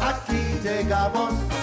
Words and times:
aquí 0.00 0.58
llegamos. 0.62 1.57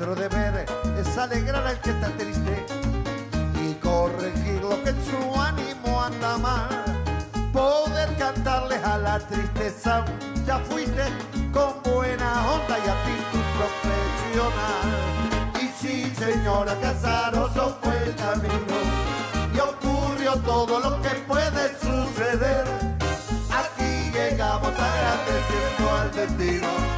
Nuestro 0.00 0.28
deber 0.28 0.64
es 0.98 1.18
alegrar 1.18 1.66
al 1.66 1.78
que 1.82 1.90
está 1.90 2.08
triste 2.16 2.64
y 3.62 3.74
corregir 3.74 4.62
lo 4.62 4.82
que 4.82 4.88
en 4.88 5.04
su 5.04 5.38
ánimo 5.38 6.02
anda 6.02 6.38
mal. 6.38 6.70
Poder 7.52 8.08
cantarles 8.16 8.82
a 8.82 8.96
la 8.96 9.18
tristeza, 9.18 10.06
ya 10.46 10.58
fuiste 10.60 11.04
con 11.52 11.82
buena 11.82 12.50
onda 12.50 12.78
y 12.78 12.88
actitud 12.88 13.44
profesional. 13.58 14.88
Y 15.60 15.68
sí, 15.78 16.14
señora 16.16 16.74
Casaroso 16.80 17.76
fue 17.82 18.02
el 18.04 18.16
camino 18.16 18.78
y 19.54 19.58
ocurrió 19.58 20.32
todo 20.46 20.80
lo 20.80 21.02
que 21.02 21.10
puede 21.28 21.78
suceder. 21.78 22.64
Aquí 23.52 24.10
llegamos 24.14 24.72
agradeciendo 24.72 25.94
al 25.94 26.10
destino 26.12 26.89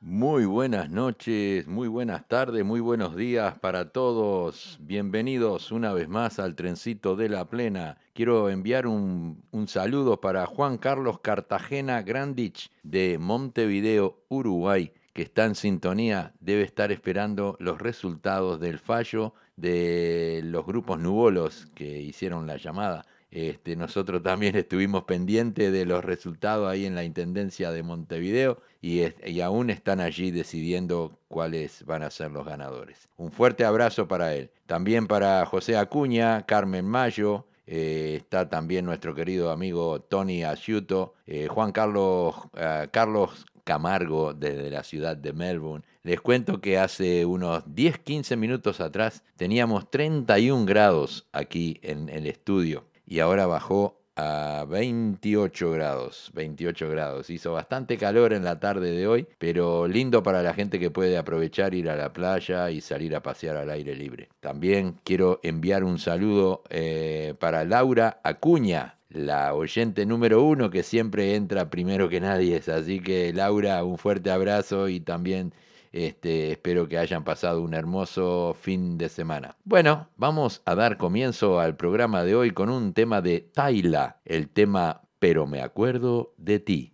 Muy 0.00 0.46
buenas 0.46 0.88
noches, 0.88 1.66
muy 1.66 1.86
buenas 1.86 2.26
tardes, 2.28 2.64
muy 2.64 2.80
buenos 2.80 3.14
días 3.14 3.58
para 3.58 3.90
todos. 3.90 4.78
Bienvenidos 4.80 5.70
una 5.70 5.92
vez 5.92 6.08
más 6.08 6.38
al 6.38 6.54
trencito 6.54 7.14
de 7.14 7.28
la 7.28 7.44
plena. 7.50 7.98
Quiero 8.14 8.48
enviar 8.48 8.86
un, 8.86 9.44
un 9.50 9.68
saludo 9.68 10.22
para 10.22 10.46
Juan 10.46 10.78
Carlos 10.78 11.20
Cartagena 11.20 12.00
Grandich 12.00 12.70
de 12.82 13.18
Montevideo, 13.18 14.24
Uruguay, 14.28 14.92
que 15.12 15.22
está 15.22 15.44
en 15.44 15.54
sintonía, 15.54 16.32
debe 16.40 16.62
estar 16.62 16.90
esperando 16.90 17.56
los 17.60 17.78
resultados 17.82 18.60
del 18.60 18.78
fallo 18.78 19.34
de 19.56 20.40
los 20.44 20.64
grupos 20.64 20.98
nubolos 20.98 21.66
que 21.74 22.00
hicieron 22.00 22.46
la 22.46 22.56
llamada. 22.56 23.04
Este, 23.34 23.74
nosotros 23.74 24.22
también 24.22 24.54
estuvimos 24.56 25.02
pendientes 25.04 25.72
de 25.72 25.84
los 25.84 26.04
resultados 26.04 26.70
ahí 26.70 26.86
en 26.86 26.94
la 26.94 27.02
Intendencia 27.02 27.72
de 27.72 27.82
Montevideo 27.82 28.58
y, 28.80 29.02
aún 29.40 29.70
están 29.70 30.00
allí 30.00 30.30
decidiendo 30.30 31.18
cuáles 31.26 31.84
van 31.84 32.04
a 32.04 32.10
ser 32.10 32.30
los 32.30 32.46
ganadores. 32.46 33.08
Un 33.16 33.32
fuerte 33.32 33.64
abrazo 33.64 34.06
para 34.06 34.34
él. 34.34 34.50
También 34.66 35.08
para 35.08 35.44
José 35.46 35.76
Acuña, 35.76 36.46
Carmen 36.46 36.86
Mayo, 36.86 37.44
eh, 37.66 38.14
está 38.18 38.48
también 38.48 38.84
nuestro 38.84 39.16
querido 39.16 39.50
amigo 39.50 40.00
Tony 40.00 40.44
Asciuto, 40.44 41.14
eh, 41.26 41.48
Juan 41.48 41.72
Carlos, 41.72 42.36
eh, 42.54 42.86
Carlos 42.92 43.46
Camargo 43.64 44.32
desde 44.32 44.70
la 44.70 44.84
ciudad 44.84 45.16
de 45.16 45.32
Melbourne. 45.32 45.84
Les 46.04 46.20
cuento 46.20 46.60
que 46.60 46.78
hace 46.78 47.24
unos 47.24 47.64
10-15 47.64 48.36
minutos 48.36 48.80
atrás 48.80 49.24
teníamos 49.36 49.90
31 49.90 50.66
grados 50.66 51.26
aquí 51.32 51.80
en 51.82 52.08
el 52.10 52.26
estudio 52.26 52.84
y 53.06 53.20
ahora 53.20 53.46
bajó 53.46 54.00
a 54.16 54.64
28 54.68 55.70
grados, 55.72 56.30
28 56.34 56.88
grados. 56.88 57.30
Hizo 57.30 57.52
bastante 57.52 57.98
calor 57.98 58.32
en 58.32 58.44
la 58.44 58.60
tarde 58.60 58.92
de 58.92 59.06
hoy, 59.06 59.26
pero 59.38 59.88
lindo 59.88 60.22
para 60.22 60.42
la 60.42 60.54
gente 60.54 60.78
que 60.78 60.90
puede 60.90 61.18
aprovechar 61.18 61.74
ir 61.74 61.90
a 61.90 61.96
la 61.96 62.12
playa 62.12 62.70
y 62.70 62.80
salir 62.80 63.14
a 63.16 63.22
pasear 63.22 63.56
al 63.56 63.70
aire 63.70 63.94
libre. 63.94 64.28
También 64.40 64.96
quiero 65.04 65.40
enviar 65.42 65.84
un 65.84 65.98
saludo 65.98 66.62
eh, 66.70 67.34
para 67.38 67.64
Laura 67.64 68.20
Acuña, 68.22 68.98
la 69.08 69.54
oyente 69.54 70.06
número 70.06 70.42
uno 70.42 70.70
que 70.70 70.82
siempre 70.82 71.34
entra 71.34 71.70
primero 71.70 72.08
que 72.08 72.20
nadie. 72.20 72.62
Así 72.66 73.00
que 73.00 73.32
Laura, 73.32 73.82
un 73.84 73.98
fuerte 73.98 74.30
abrazo 74.30 74.88
y 74.88 75.00
también 75.00 75.52
este, 75.94 76.50
espero 76.50 76.88
que 76.88 76.98
hayan 76.98 77.22
pasado 77.22 77.62
un 77.62 77.72
hermoso 77.72 78.56
fin 78.60 78.98
de 78.98 79.08
semana. 79.08 79.56
Bueno, 79.62 80.08
vamos 80.16 80.60
a 80.64 80.74
dar 80.74 80.96
comienzo 80.96 81.60
al 81.60 81.76
programa 81.76 82.24
de 82.24 82.34
hoy 82.34 82.50
con 82.50 82.68
un 82.68 82.94
tema 82.94 83.20
de 83.20 83.40
Taila, 83.40 84.20
el 84.24 84.48
tema 84.48 85.02
Pero 85.20 85.46
me 85.46 85.62
acuerdo 85.62 86.34
de 86.36 86.58
ti. 86.58 86.93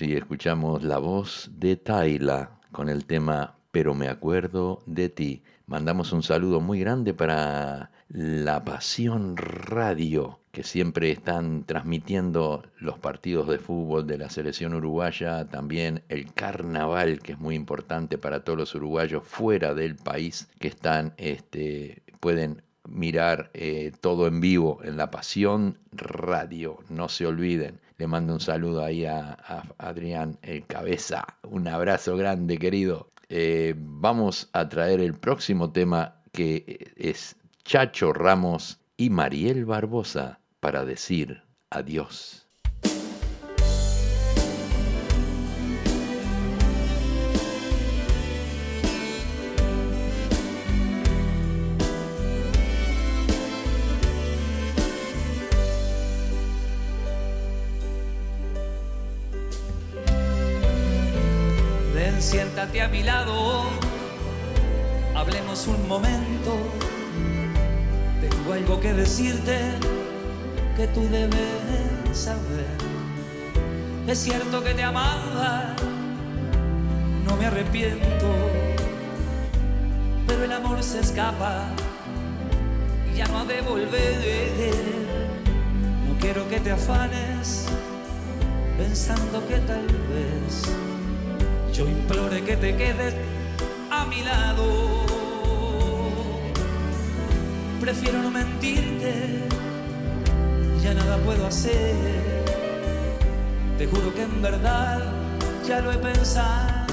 Bien, 0.00 0.10
así 0.10 0.16
escuchamos 0.16 0.82
la 0.84 0.98
voz 0.98 1.50
de 1.56 1.76
Taila 1.76 2.50
con 2.72 2.88
el 2.88 3.04
tema 3.04 3.56
Pero 3.70 3.94
me 3.94 4.08
acuerdo 4.08 4.82
de 4.86 5.08
ti. 5.08 5.42
Mandamos 5.66 6.12
un 6.12 6.22
saludo 6.22 6.60
muy 6.60 6.80
grande 6.80 7.14
para 7.14 7.90
La 8.08 8.64
Pasión 8.64 9.36
Radio, 9.36 10.40
que 10.52 10.62
siempre 10.62 11.10
están 11.10 11.64
transmitiendo 11.64 12.62
los 12.78 12.98
partidos 12.98 13.48
de 13.48 13.58
fútbol 13.58 14.06
de 14.06 14.18
la 14.18 14.30
selección 14.30 14.74
uruguaya, 14.74 15.46
también 15.48 16.02
el 16.08 16.32
carnaval, 16.32 17.20
que 17.20 17.32
es 17.32 17.38
muy 17.38 17.54
importante 17.54 18.18
para 18.18 18.44
todos 18.44 18.58
los 18.58 18.74
uruguayos 18.74 19.24
fuera 19.24 19.74
del 19.74 19.96
país, 19.96 20.48
que 20.58 20.68
están, 20.68 21.12
este, 21.18 22.02
pueden 22.20 22.62
mirar 22.88 23.50
eh, 23.52 23.92
todo 24.00 24.26
en 24.26 24.40
vivo 24.40 24.80
en 24.82 24.96
La 24.96 25.10
Pasión 25.10 25.78
Radio, 25.92 26.78
no 26.88 27.08
se 27.08 27.26
olviden. 27.26 27.80
Le 27.98 28.06
mando 28.06 28.32
un 28.32 28.40
saludo 28.40 28.84
ahí 28.84 29.04
a, 29.04 29.36
Adrián 29.76 30.38
El 30.42 30.64
Cabeza, 30.66 31.26
un 31.42 31.66
abrazo 31.66 32.16
grande 32.16 32.56
querido. 32.56 33.10
Eh, 33.28 33.74
vamos 33.76 34.48
a 34.52 34.68
traer 34.68 35.00
el 35.00 35.14
próximo 35.14 35.72
tema 35.72 36.22
que 36.30 36.92
es 36.96 37.34
Chacho 37.64 38.12
Ramos 38.12 38.78
y 38.96 39.10
Mariel 39.10 39.64
Barbosa 39.64 40.38
para 40.60 40.84
decir 40.84 41.42
adiós. 41.70 42.37
Siéntate 62.28 62.82
a 62.82 62.88
mi 62.88 63.02
lado, 63.02 63.62
hablemos 65.14 65.66
un 65.66 65.88
momento. 65.88 66.58
Tengo 68.20 68.52
algo 68.52 68.78
que 68.80 68.92
decirte 68.92 69.56
que 70.76 70.88
tú 70.88 71.08
debes 71.08 72.12
saber. 72.12 72.66
Es 74.06 74.18
cierto 74.18 74.62
que 74.62 74.74
te 74.74 74.82
amaba, 74.82 75.74
no 77.24 77.34
me 77.36 77.46
arrepiento, 77.46 78.28
pero 80.26 80.44
el 80.44 80.52
amor 80.52 80.82
se 80.82 81.00
escapa 81.00 81.64
y 83.10 83.16
ya 83.16 83.26
no 83.28 83.38
ha 83.38 83.44
de 83.46 83.62
volver. 83.62 84.74
No 86.06 86.18
quiero 86.20 86.46
que 86.50 86.60
te 86.60 86.72
afanes 86.72 87.64
pensando 88.76 89.48
que 89.48 89.56
tal 89.60 89.86
vez 89.86 90.87
yo 91.78 91.88
implore 91.88 92.42
que 92.42 92.56
te 92.56 92.74
quedes 92.74 93.14
a 93.88 94.04
mi 94.06 94.20
lado. 94.22 94.64
Prefiero 97.80 98.20
no 98.20 98.30
mentirte, 98.32 99.46
ya 100.82 100.92
nada 100.94 101.18
puedo 101.18 101.46
hacer. 101.46 101.94
Te 103.78 103.86
juro 103.86 104.12
que 104.12 104.22
en 104.22 104.42
verdad 104.42 105.04
ya 105.68 105.80
lo 105.80 105.92
he 105.92 105.98
pensado. 105.98 106.86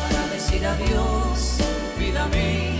Para 0.00 0.26
decir 0.32 0.64
adiós, 0.64 1.58
vida 1.98 2.26
mía, 2.28 2.75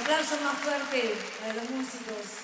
aplauso 0.00 0.36
más 0.42 0.58
fuerte 0.58 1.14
para 1.40 1.54
los 1.54 1.70
músicos. 1.70 2.42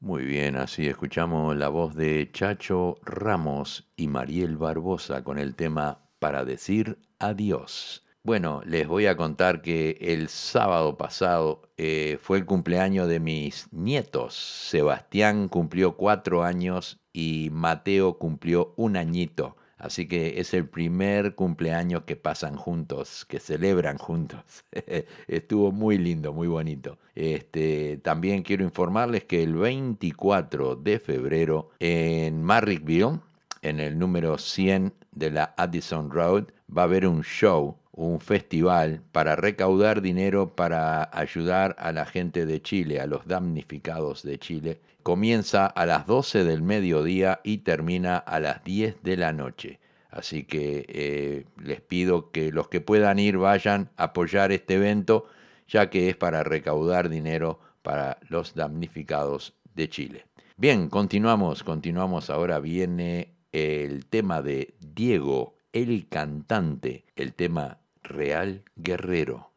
Muy 0.00 0.24
bien, 0.24 0.56
así 0.56 0.86
escuchamos 0.88 1.56
la 1.56 1.68
voz 1.68 1.94
de 1.94 2.30
Chacho 2.32 2.96
Ramos 3.02 3.88
y 3.96 4.08
Mariel 4.08 4.56
Barbosa 4.56 5.22
con 5.22 5.38
el 5.38 5.54
tema 5.54 6.00
Para 6.18 6.44
decir 6.44 6.98
adiós. 7.18 8.04
Bueno, 8.24 8.62
les 8.64 8.86
voy 8.86 9.06
a 9.06 9.16
contar 9.16 9.62
que 9.62 9.98
el 10.00 10.28
sábado 10.28 10.96
pasado 10.96 11.62
eh, 11.76 12.18
fue 12.20 12.38
el 12.38 12.46
cumpleaños 12.46 13.08
de 13.08 13.18
mis 13.18 13.72
nietos. 13.72 14.34
Sebastián 14.36 15.48
cumplió 15.48 15.96
cuatro 15.96 16.44
años 16.44 17.00
y 17.12 17.48
Mateo 17.50 18.18
cumplió 18.18 18.74
un 18.76 18.96
añito. 18.96 19.56
Así 19.82 20.06
que 20.06 20.38
es 20.38 20.54
el 20.54 20.68
primer 20.68 21.34
cumpleaños 21.34 22.04
que 22.04 22.14
pasan 22.14 22.56
juntos, 22.56 23.24
que 23.24 23.40
celebran 23.40 23.98
juntos. 23.98 24.64
Estuvo 25.26 25.72
muy 25.72 25.98
lindo, 25.98 26.32
muy 26.32 26.46
bonito. 26.46 26.98
Este, 27.16 27.96
también 27.96 28.44
quiero 28.44 28.62
informarles 28.62 29.24
que 29.24 29.42
el 29.42 29.56
24 29.56 30.76
de 30.76 31.00
febrero 31.00 31.70
en 31.80 32.44
Marrickville, 32.44 33.18
en 33.60 33.80
el 33.80 33.98
número 33.98 34.38
100 34.38 34.92
de 35.10 35.30
la 35.32 35.52
Addison 35.56 36.12
Road, 36.12 36.44
va 36.74 36.82
a 36.82 36.84
haber 36.84 37.04
un 37.08 37.24
show, 37.24 37.76
un 37.90 38.20
festival 38.20 39.02
para 39.10 39.34
recaudar 39.34 40.00
dinero 40.00 40.54
para 40.54 41.10
ayudar 41.12 41.74
a 41.80 41.90
la 41.90 42.06
gente 42.06 42.46
de 42.46 42.62
Chile, 42.62 43.00
a 43.00 43.08
los 43.08 43.26
damnificados 43.26 44.22
de 44.22 44.38
Chile. 44.38 44.80
Comienza 45.02 45.66
a 45.66 45.86
las 45.86 46.06
12 46.06 46.44
del 46.44 46.62
mediodía 46.62 47.40
y 47.42 47.58
termina 47.58 48.16
a 48.16 48.40
las 48.40 48.62
10 48.64 49.02
de 49.02 49.16
la 49.16 49.32
noche. 49.32 49.80
Así 50.10 50.44
que 50.44 50.84
eh, 50.88 51.46
les 51.62 51.80
pido 51.80 52.30
que 52.30 52.52
los 52.52 52.68
que 52.68 52.80
puedan 52.80 53.18
ir 53.18 53.38
vayan 53.38 53.90
a 53.96 54.04
apoyar 54.04 54.52
este 54.52 54.74
evento, 54.74 55.26
ya 55.66 55.88
que 55.88 56.08
es 56.10 56.16
para 56.16 56.42
recaudar 56.42 57.08
dinero 57.08 57.58
para 57.82 58.18
los 58.28 58.54
damnificados 58.54 59.54
de 59.74 59.88
Chile. 59.88 60.26
Bien, 60.56 60.88
continuamos, 60.88 61.64
continuamos. 61.64 62.28
Ahora 62.30 62.60
viene 62.60 63.32
el 63.52 64.06
tema 64.06 64.42
de 64.42 64.74
Diego, 64.80 65.56
el 65.72 66.08
cantante, 66.08 67.04
el 67.16 67.32
tema 67.34 67.78
Real 68.02 68.62
Guerrero. 68.76 69.51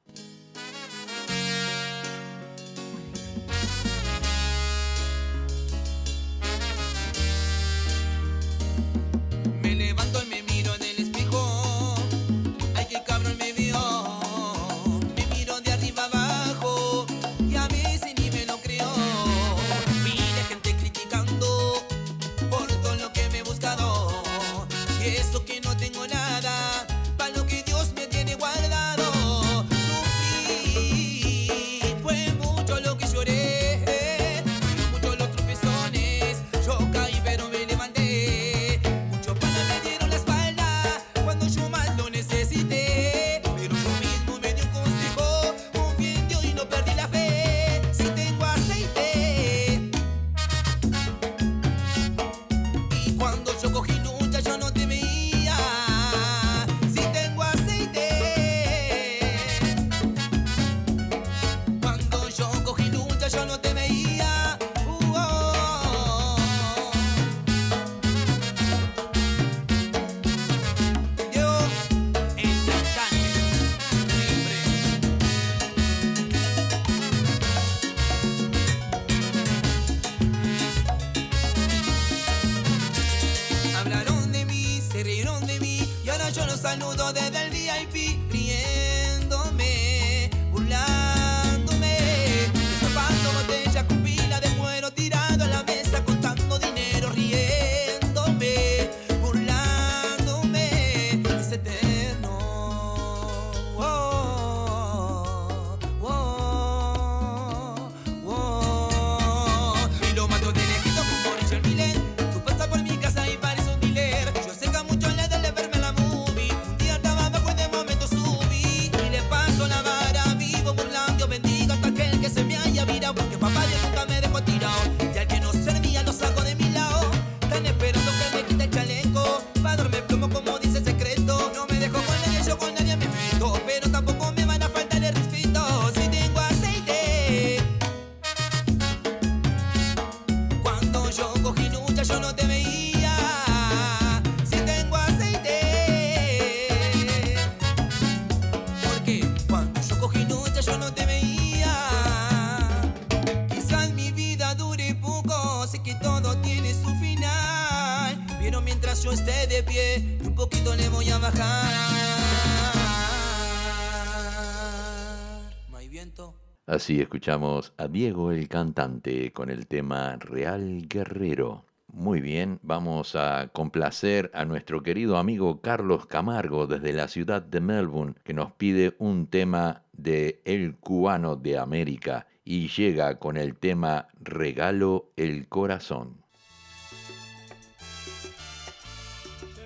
Así 166.85 167.01
escuchamos 167.01 167.73
a 167.77 167.87
Diego 167.87 168.31
el 168.31 168.47
cantante 168.47 169.33
con 169.33 169.49
el 169.49 169.65
tema 169.65 170.17
Real 170.17 170.87
Guerrero. 170.87 171.65
Muy 171.91 172.21
bien, 172.21 172.59
vamos 172.61 173.15
a 173.15 173.49
complacer 173.51 174.29
a 174.35 174.45
nuestro 174.45 174.83
querido 174.83 175.17
amigo 175.17 175.61
Carlos 175.61 176.05
Camargo 176.05 176.67
desde 176.67 176.93
la 176.93 177.07
ciudad 177.07 177.41
de 177.41 177.59
Melbourne, 177.59 178.13
que 178.23 178.35
nos 178.35 178.51
pide 178.51 178.95
un 178.99 179.25
tema 179.25 179.81
de 179.93 180.43
El 180.45 180.75
Cubano 180.75 181.35
de 181.35 181.57
América 181.57 182.27
y 182.43 182.67
llega 182.67 183.17
con 183.17 183.37
el 183.37 183.55
tema 183.55 184.07
Regalo 184.21 185.09
el 185.15 185.47
Corazón. 185.47 186.17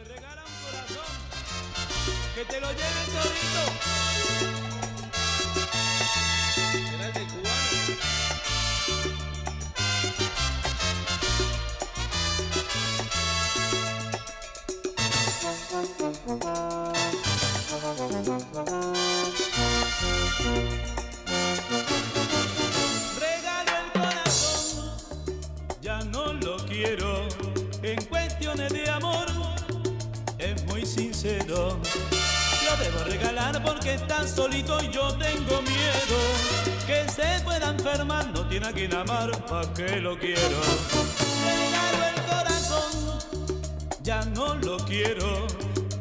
Regala 0.07 0.41
un 0.45 0.71
corazón 0.71 1.15
que 2.33 2.45
te 2.45 2.61
lo 2.61 2.71
lleven 2.71 2.98
Regalar 33.05 33.63
porque 33.63 33.95
está 33.95 34.27
solito 34.27 34.81
y 34.83 34.89
yo 34.89 35.09
tengo 35.17 35.61
miedo. 35.61 36.17
Que 36.85 37.05
se 37.09 37.39
pueda 37.43 37.69
enfermar, 37.69 38.27
no 38.33 38.47
tiene 38.47 38.67
a 38.67 38.71
quien 38.71 38.93
amar, 38.95 39.31
¿pa' 39.45 39.73
qué 39.73 39.97
lo 39.97 40.17
quiero? 40.17 40.59
Regalo 41.43 42.05
el 42.15 42.21
corazón, 42.23 43.19
ya 44.01 44.21
no 44.25 44.55
lo 44.55 44.77
quiero. 44.85 45.47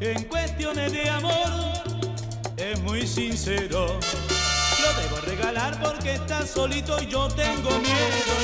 En 0.01 0.25
cuestiones 0.25 0.93
de 0.93 1.11
amor, 1.11 1.51
es 2.57 2.81
muy 2.83 3.07
sincero. 3.07 3.99
Lo 4.83 5.03
debo 5.03 5.17
regalar 5.27 5.81
porque 5.83 6.15
está 6.15 6.47
solito 6.47 7.01
y 7.03 7.07
yo 7.07 7.29
tengo 7.29 7.71
miedo. 7.81 8.35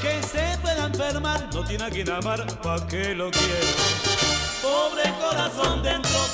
Que 0.00 0.22
se 0.22 0.56
pueda 0.62 0.86
enfermar, 0.86 1.48
no 1.52 1.64
tiene 1.64 1.84
a 1.84 1.90
quien 1.90 2.10
amar, 2.10 2.46
¿pa' 2.62 2.86
qué 2.86 3.14
lo 3.14 3.30
quiero? 3.30 3.66
Pobre 4.62 5.12
corazón. 5.20 5.82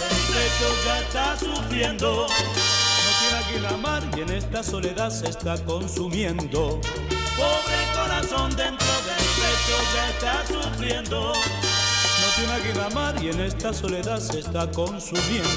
El 0.01 0.85
ya 0.85 1.01
está 1.01 1.39
sufriendo. 1.39 2.27
No 2.27 3.11
tiene 3.21 3.37
aquí 3.45 3.59
la 3.61 3.77
mar 3.77 4.03
y 4.17 4.21
en 4.21 4.31
esta 4.31 4.63
soledad 4.63 5.11
se 5.11 5.29
está 5.29 5.63
consumiendo. 5.65 6.81
Pobre 7.37 7.79
corazón 7.95 8.51
dentro 8.57 8.87
del 9.07 9.27
pecho 9.37 9.77
ya 9.95 10.09
está 10.11 10.47
sufriendo. 10.47 11.33
No 11.33 12.27
tiene 12.37 12.53
aquí 12.53 12.73
la 12.79 12.89
mar 12.91 13.15
y 13.23 13.29
en 13.29 13.41
esta 13.41 13.75
soledad 13.75 14.19
se 14.19 14.41
está 14.41 14.71
consumiendo. 14.71 15.49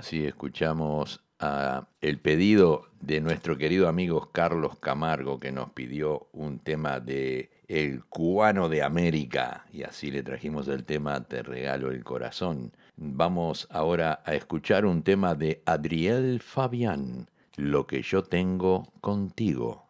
Así 0.09 0.25
escuchamos 0.25 1.23
ah, 1.39 1.87
el 2.01 2.19
pedido 2.19 2.87
de 3.03 3.21
nuestro 3.21 3.59
querido 3.59 3.89
amigo 3.89 4.31
Carlos 4.33 4.79
Camargo 4.79 5.39
que 5.39 5.53
nos 5.53 5.69
pidió 5.73 6.29
un 6.33 6.61
tema 6.61 6.99
de 6.99 7.51
El 7.69 8.07
cubano 8.07 8.71
de 8.71 8.83
América 8.83 9.67
y 9.71 9.83
así 9.83 10.11
le 10.11 10.23
trajimos 10.23 10.67
el 10.69 10.87
tema 10.87 11.25
Te 11.25 11.43
regalo 11.43 11.91
el 11.91 12.05
corazón. 12.05 12.73
Vamos 12.97 13.69
ahora 13.71 14.23
a 14.25 14.35
escuchar 14.35 14.87
un 14.87 15.03
tema 15.03 15.35
de 15.35 15.63
Adriel 15.67 16.41
Fabián, 16.41 17.29
Lo 17.57 17.87
que 17.87 18.01
yo 18.01 18.23
tengo 18.23 18.91
contigo. 19.03 19.89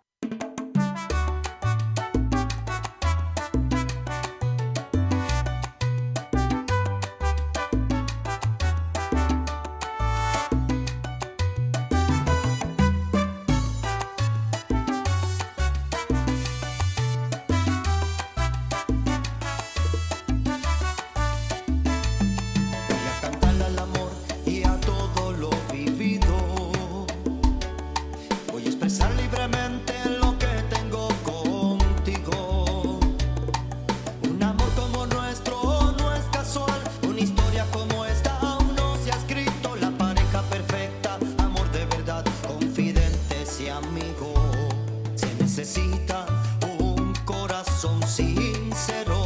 sincero. 48.79 49.18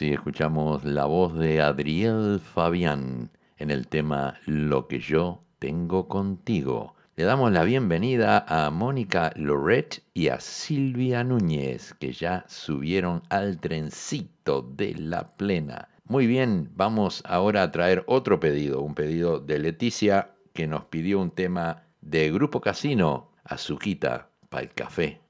Así 0.00 0.14
escuchamos 0.14 0.82
la 0.82 1.04
voz 1.04 1.38
de 1.38 1.60
Adriel 1.60 2.40
Fabián 2.40 3.28
en 3.58 3.70
el 3.70 3.86
tema 3.86 4.40
Lo 4.46 4.88
que 4.88 4.98
yo 4.98 5.42
tengo 5.58 6.08
contigo. 6.08 6.94
Le 7.16 7.24
damos 7.24 7.52
la 7.52 7.64
bienvenida 7.64 8.46
a 8.48 8.70
Mónica 8.70 9.30
Loret 9.36 10.02
y 10.14 10.28
a 10.28 10.40
Silvia 10.40 11.22
Núñez, 11.22 11.92
que 12.00 12.14
ya 12.14 12.46
subieron 12.48 13.24
al 13.28 13.60
trencito 13.60 14.62
de 14.62 14.94
la 14.94 15.36
plena. 15.36 15.90
Muy 16.04 16.26
bien, 16.26 16.70
vamos 16.74 17.22
ahora 17.26 17.62
a 17.62 17.70
traer 17.70 18.02
otro 18.06 18.40
pedido, 18.40 18.80
un 18.80 18.94
pedido 18.94 19.38
de 19.38 19.58
Leticia, 19.58 20.30
que 20.54 20.66
nos 20.66 20.86
pidió 20.86 21.20
un 21.20 21.30
tema 21.30 21.82
de 22.00 22.32
Grupo 22.32 22.62
Casino, 22.62 23.32
Azuquita, 23.44 24.30
para 24.48 24.62
el 24.62 24.72
café. 24.72 25.20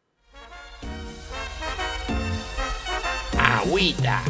Agüita. 3.37 4.23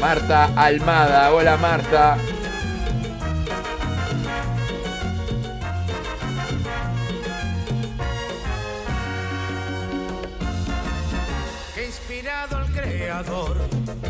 Marta 0.00 0.52
Almada, 0.54 1.32
hola 1.32 1.56
Marta. 1.56 2.16
que 11.74 11.86
inspirado 11.86 12.58
el 12.60 12.72
creador 12.72 13.56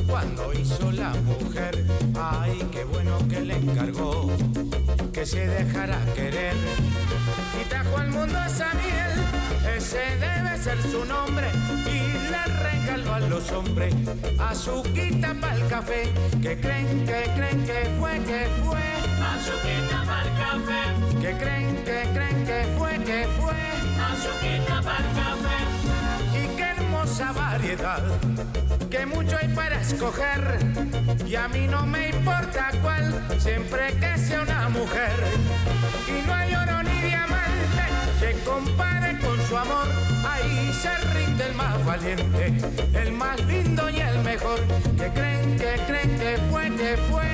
cuando 0.07 0.53
hizo 0.53 0.93
la 0.93 1.11
mujer. 1.11 1.85
Ay, 2.15 2.69
qué 2.71 2.85
bueno 2.85 3.17
que 3.29 3.41
le 3.41 3.57
encargó 3.57 4.31
que 5.13 5.25
se 5.25 5.47
dejara 5.47 5.99
querer 6.15 6.55
y 7.61 7.65
trajo 7.69 7.97
al 7.97 8.11
mundo 8.11 8.39
esa 8.47 8.73
miel. 8.75 9.28
Ese 9.77 10.05
debe 10.19 10.59
ser 10.59 10.83
su 10.83 11.05
nombre 11.05 11.47
y 11.87 12.31
le 12.31 12.45
regaló 12.63 13.15
a 13.15 13.21
los 13.21 13.51
hombres 13.53 13.95
azuquita 14.39 15.35
para 15.41 15.55
el 15.57 15.67
café. 15.69 16.13
Que 16.43 16.59
creen, 16.59 17.05
que 17.07 17.31
creen 17.37 17.65
que 17.65 17.91
fue, 17.99 18.13
que 18.25 18.49
fue. 18.65 18.85
Azuquita 19.35 20.05
para 20.07 20.23
el 20.23 20.33
café. 20.45 21.21
Que 21.21 21.37
creen, 21.37 21.77
que 21.85 21.99
creen 22.15 22.45
que 22.45 22.67
fue, 22.77 22.99
que 23.05 23.27
fue. 23.39 23.55
Azuquita 24.11 24.83
para 24.83 24.99
el 24.99 25.15
café 25.15 25.59
y 26.35 26.57
qué 26.57 26.63
hermosa 26.63 27.33
variedad, 27.33 28.03
que 28.91 29.07
mucho 29.07 29.37
hay 29.41 29.49
para 29.49 29.81
escoger. 29.81 30.59
Y 31.27 31.35
a 31.35 31.49
mí 31.49 31.67
no 31.69 31.87
me 31.87 32.11
importa 32.11 32.71
cuál, 32.83 33.27
siempre 33.39 33.93
que 34.01 34.19
sea 34.19 34.43
una 34.43 34.69
mujer. 34.69 35.13
Y 36.07 36.27
no 36.27 36.35
hay 36.35 36.55
oro 36.55 36.83
ni 36.83 37.01
diamante 37.03 37.85
que 38.21 38.33
compare 38.45 38.98
su 39.49 39.57
amor. 39.57 39.89
Ahí 40.29 40.71
se 40.73 40.95
rinde 41.15 41.47
el 41.47 41.55
más 41.55 41.85
valiente, 41.85 42.53
el 42.95 43.13
más 43.13 43.43
lindo 43.47 43.89
y 43.89 44.01
el 44.01 44.19
mejor. 44.19 44.61
Que 44.97 45.09
creen, 45.09 45.57
que 45.57 45.81
creen 45.87 46.19
que 46.19 46.39
fue, 46.51 46.65
que 46.77 46.97
fue. 47.09 47.25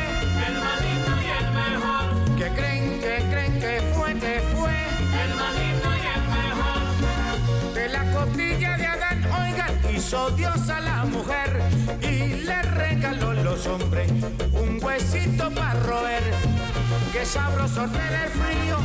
El 0.47 0.55
más 0.63 0.81
lindo 0.87 1.13
y 1.21 1.31
el 1.41 1.49
mejor. 1.61 2.37
Que 2.37 2.49
creen, 2.61 3.01
que 3.01 3.17
creen 3.31 3.61
que 3.61 3.83
fue, 3.95 4.15
que 4.15 4.41
fue. 4.55 4.75
El 5.23 5.35
más 5.35 5.55
lindo 5.59 5.89
y 6.03 6.07
el 6.17 6.25
mejor 6.39 7.75
de 7.75 7.89
la 7.89 8.13
costilla 8.13 8.77
de 8.77 8.87
Adán, 8.87 9.25
oigan, 9.25 9.97
hizo 9.97 10.31
Dios 10.31 10.69
a 10.69 10.81
la 10.81 11.05
mujer 11.05 11.61
y 12.01 12.45
le 12.45 12.63
regaló 12.63 13.33
los 13.35 13.67
hombres 13.67 14.11
un 14.53 14.79
huesito 14.83 15.51
para 15.51 15.81
roer. 15.81 16.74
Sabroso 17.25 17.87
tener 17.89 18.29
frío 18.29 18.79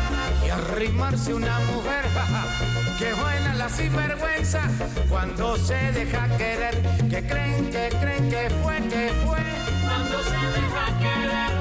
y 0.45 0.49
arrimarse 0.49 1.34
una 1.34 1.60
mujer. 1.60 2.06
Qué 2.97 3.13
buena 3.13 3.54
la 3.56 3.69
sinvergüenza 3.69 4.62
cuando 5.10 5.58
se 5.58 5.91
deja 5.91 6.28
querer. 6.38 6.82
Que 7.10 7.28
creen, 7.28 7.69
que 7.69 7.89
creen 7.99 8.30
que 8.30 8.49
fue, 8.63 8.78
que 8.88 9.12
fue. 9.25 9.39
Cuando 9.84 10.23
se 10.23 10.38
deja 10.38 10.99
querer. 10.99 11.59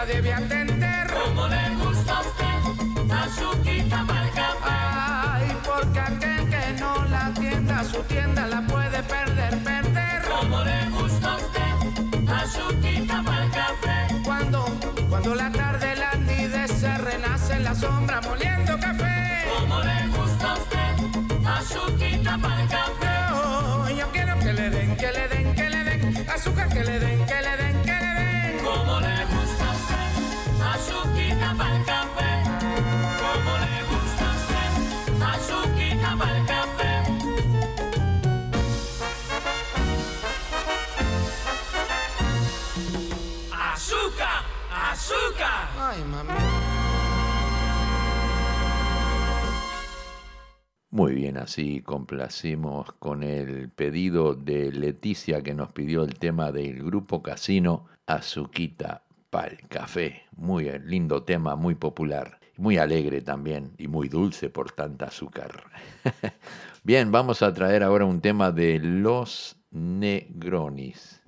La 0.00 0.06
debe 0.06 0.32
atender. 0.32 1.06
¿Cómo 1.12 1.46
le 1.48 1.64
gusta 1.82 2.12
a 2.16 2.20
usted? 2.20 3.12
Azuquita 3.22 4.04
para 4.06 4.24
el 4.26 4.32
café. 4.32 4.76
Ay, 5.34 5.56
porque 5.68 6.00
aquel 6.00 6.48
que 6.48 6.80
no 6.80 7.04
la 7.04 7.26
atienda, 7.26 7.84
su 7.84 8.00
tienda 8.04 8.46
la 8.46 8.62
puede 8.62 9.02
perder, 9.02 9.58
perder. 9.62 10.22
¿Cómo 10.34 10.64
le 10.64 10.90
gusta 10.90 11.32
a 11.32 11.36
usted? 11.36 12.28
Azuquita 12.40 13.22
para 13.22 13.44
el 13.44 13.50
café. 13.50 13.96
Cuando, 14.24 14.64
cuando 15.10 15.34
la 15.34 15.50
tarde 15.50 15.96
la 15.96 16.10
se 16.66 16.98
renace 16.98 17.54
en 17.54 17.64
la 17.64 17.74
sombra 17.74 18.20
moliendo 18.22 18.78
café. 18.78 19.44
¿Cómo 19.58 19.80
le 19.80 20.06
gusta 20.16 20.50
a 20.50 20.54
usted? 20.54 21.46
Azuquita 21.58 22.38
para 22.38 22.62
el 22.62 22.68
café. 22.68 23.14
Oh, 23.34 23.88
yo 23.90 24.06
quiero 24.12 24.38
que 24.38 24.52
le 24.52 24.70
den, 24.70 24.96
que 24.96 25.12
le 25.12 25.28
den, 25.28 25.54
que 25.54 25.68
le 25.68 25.84
den 25.84 26.26
azúcar, 26.28 26.68
que 26.68 26.84
le 26.84 26.98
den, 27.00 27.26
que 27.26 27.42
le 27.46 27.56
den, 27.62 27.82
que 27.82 27.96
le 28.04 28.14
den. 28.14 28.64
¿Cómo 28.64 29.00
le 29.00 29.24
gusta 29.24 29.36
a? 29.36 29.39
Azuquita 30.72 31.54
para 31.58 31.76
el 31.76 31.84
café. 31.84 32.30
¿Cómo 33.18 33.52
le 33.58 33.76
gusta 33.90 34.24
a 34.24 34.36
usted? 34.36 34.70
Azuquita 35.20 36.16
para 36.16 36.38
el 36.38 36.46
café. 36.46 36.92
¡Azúcar! 43.52 44.42
¡Azúcar! 44.72 45.68
Ay, 45.76 46.04
mami. 46.04 46.30
Muy 50.92 51.14
bien, 51.14 51.36
así 51.36 51.82
complacimos 51.82 52.92
con 52.92 53.24
el 53.24 53.70
pedido 53.70 54.34
de 54.34 54.70
Leticia 54.70 55.42
que 55.42 55.54
nos 55.54 55.72
pidió 55.72 56.04
el 56.04 56.14
tema 56.18 56.52
del 56.52 56.84
grupo 56.84 57.22
Casino 57.22 57.86
Azuquita 58.06 59.02
Pal 59.30 59.58
Café. 59.68 60.22
Muy 60.36 60.70
lindo 60.80 61.22
tema, 61.22 61.56
muy 61.56 61.74
popular, 61.74 62.38
muy 62.56 62.78
alegre 62.78 63.22
también 63.22 63.72
y 63.78 63.88
muy 63.88 64.08
dulce 64.08 64.50
por 64.50 64.72
tanta 64.72 65.06
azúcar. 65.06 65.64
bien, 66.84 67.12
vamos 67.12 67.42
a 67.42 67.54
traer 67.54 67.82
ahora 67.82 68.04
un 68.04 68.20
tema 68.20 68.50
de 68.50 68.78
Los 68.80 69.56
Negronis. 69.70 71.22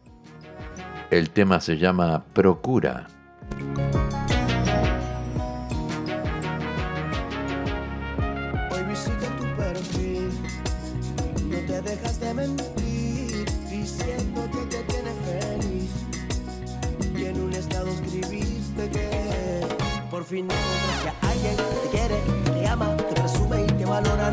El 1.11 1.31
tema 1.31 1.61
se 1.61 1.79
llama 1.79 2.25
Procura. 2.33 3.07
Por 20.33 20.39
fin 20.39 20.49
encontraste 20.51 21.27
a 21.27 21.31
alguien 21.31 21.57
te 21.57 21.89
quiere, 21.91 22.17
te 22.55 22.67
ama, 22.67 22.97
te 22.97 23.21
presume 23.21 23.65
y 23.65 23.67
te 23.67 23.85
valora, 23.85 24.31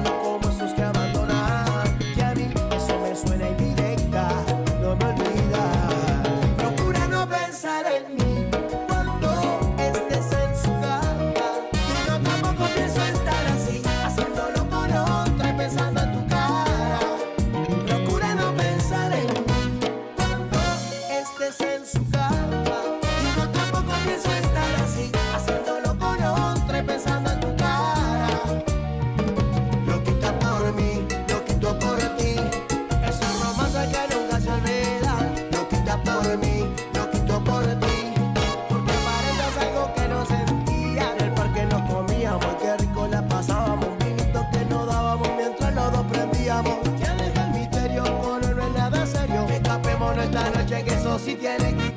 tiene 51.57 51.75
que 51.75 51.88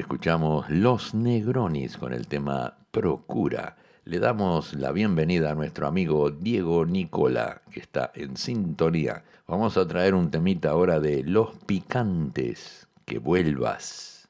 escuchamos 0.00 0.68
Los 0.70 1.14
Negronis 1.14 1.96
con 1.98 2.12
el 2.12 2.26
tema 2.26 2.78
Procura. 2.90 3.76
Le 4.04 4.18
damos 4.18 4.72
la 4.74 4.92
bienvenida 4.92 5.50
a 5.50 5.54
nuestro 5.54 5.86
amigo 5.86 6.30
Diego 6.30 6.86
Nicola, 6.86 7.60
que 7.70 7.80
está 7.80 8.10
en 8.14 8.36
sintonía. 8.36 9.24
Vamos 9.46 9.76
a 9.76 9.86
traer 9.86 10.14
un 10.14 10.30
temita 10.30 10.70
ahora 10.70 11.00
de 11.00 11.22
Los 11.22 11.54
Picantes. 11.66 12.88
Que 13.04 13.18
vuelvas. 13.18 14.28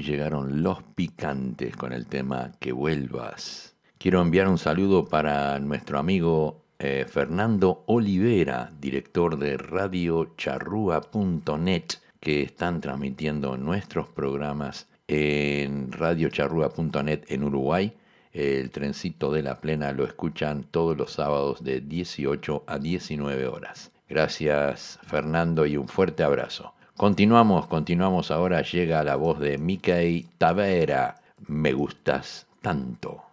llegaron 0.00 0.62
los 0.62 0.82
picantes 0.82 1.76
con 1.76 1.92
el 1.92 2.06
tema 2.06 2.52
Que 2.58 2.72
vuelvas. 2.72 3.76
Quiero 3.98 4.22
enviar 4.22 4.48
un 4.48 4.58
saludo 4.58 5.04
para 5.04 5.58
nuestro 5.58 5.98
amigo 5.98 6.62
eh, 6.78 7.06
Fernando 7.08 7.84
Olivera, 7.86 8.72
director 8.80 9.38
de 9.38 9.56
radiocharrúa.net, 9.56 11.84
que 12.18 12.42
están 12.42 12.80
transmitiendo 12.80 13.56
nuestros 13.56 14.08
programas 14.08 14.88
en 15.06 15.92
radiocharrúa.net 15.92 17.24
en 17.28 17.44
Uruguay. 17.44 17.92
El 18.32 18.70
trencito 18.70 19.30
de 19.30 19.42
la 19.42 19.60
plena 19.60 19.92
lo 19.92 20.04
escuchan 20.04 20.64
todos 20.64 20.96
los 20.96 21.12
sábados 21.12 21.62
de 21.62 21.80
18 21.80 22.64
a 22.66 22.78
19 22.78 23.46
horas. 23.46 23.92
Gracias 24.08 24.98
Fernando 25.04 25.66
y 25.66 25.76
un 25.76 25.86
fuerte 25.86 26.22
abrazo. 26.22 26.74
Continuamos, 26.96 27.66
continuamos 27.66 28.30
ahora. 28.30 28.62
Llega 28.62 29.02
la 29.02 29.16
voz 29.16 29.40
de 29.40 29.58
Mickey 29.58 30.26
Tavera. 30.38 31.16
Me 31.48 31.72
gustas 31.72 32.46
tanto. 32.60 33.31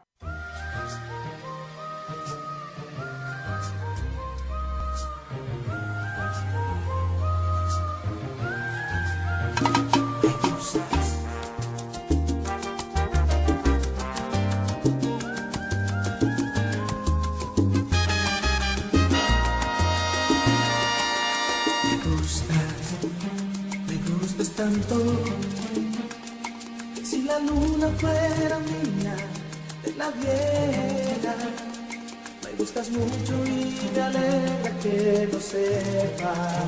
Me 32.43 32.51
gustas 32.57 32.89
mucho 32.89 33.45
y 33.45 33.91
me 33.93 34.01
alegra 34.01 34.71
que 34.81 35.29
lo 35.31 35.39
sepas. 35.39 36.65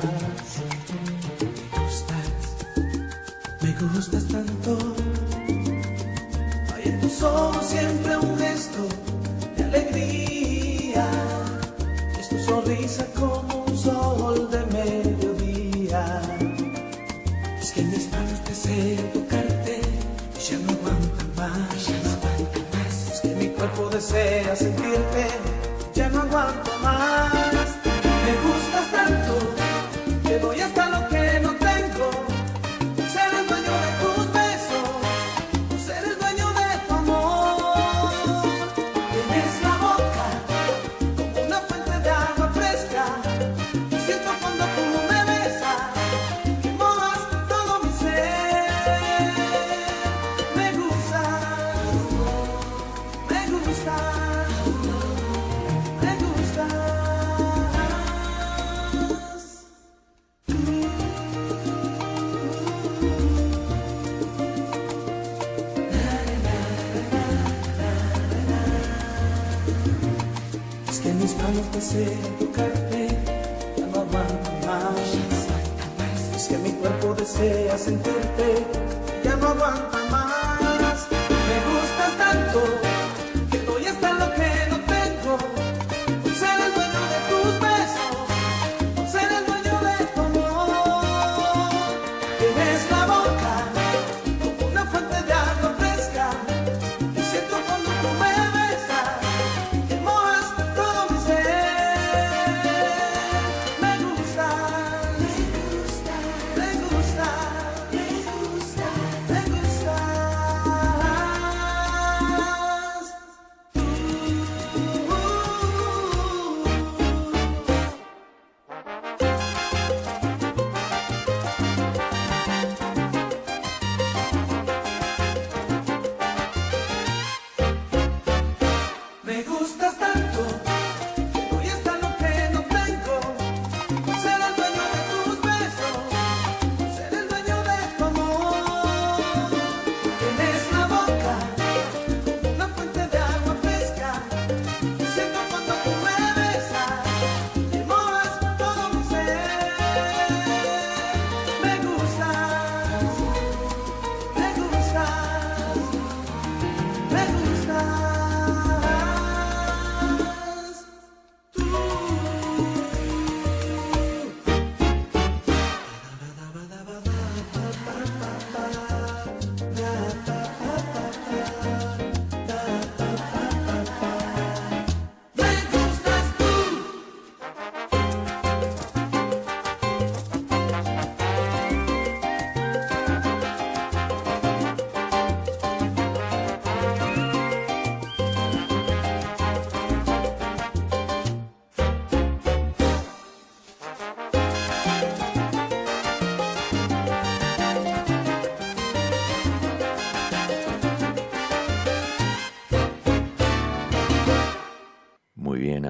Me 1.72 1.78
gustas, 1.82 2.28
me 3.60 3.72
gustas 3.88 4.24
tanto. 4.28 4.94
Hay 6.72 6.82
en 6.84 7.00
tus 7.00 7.22
ojos 7.22 7.66
siempre 7.66 8.16
un 8.16 8.38
gesto 8.38 9.01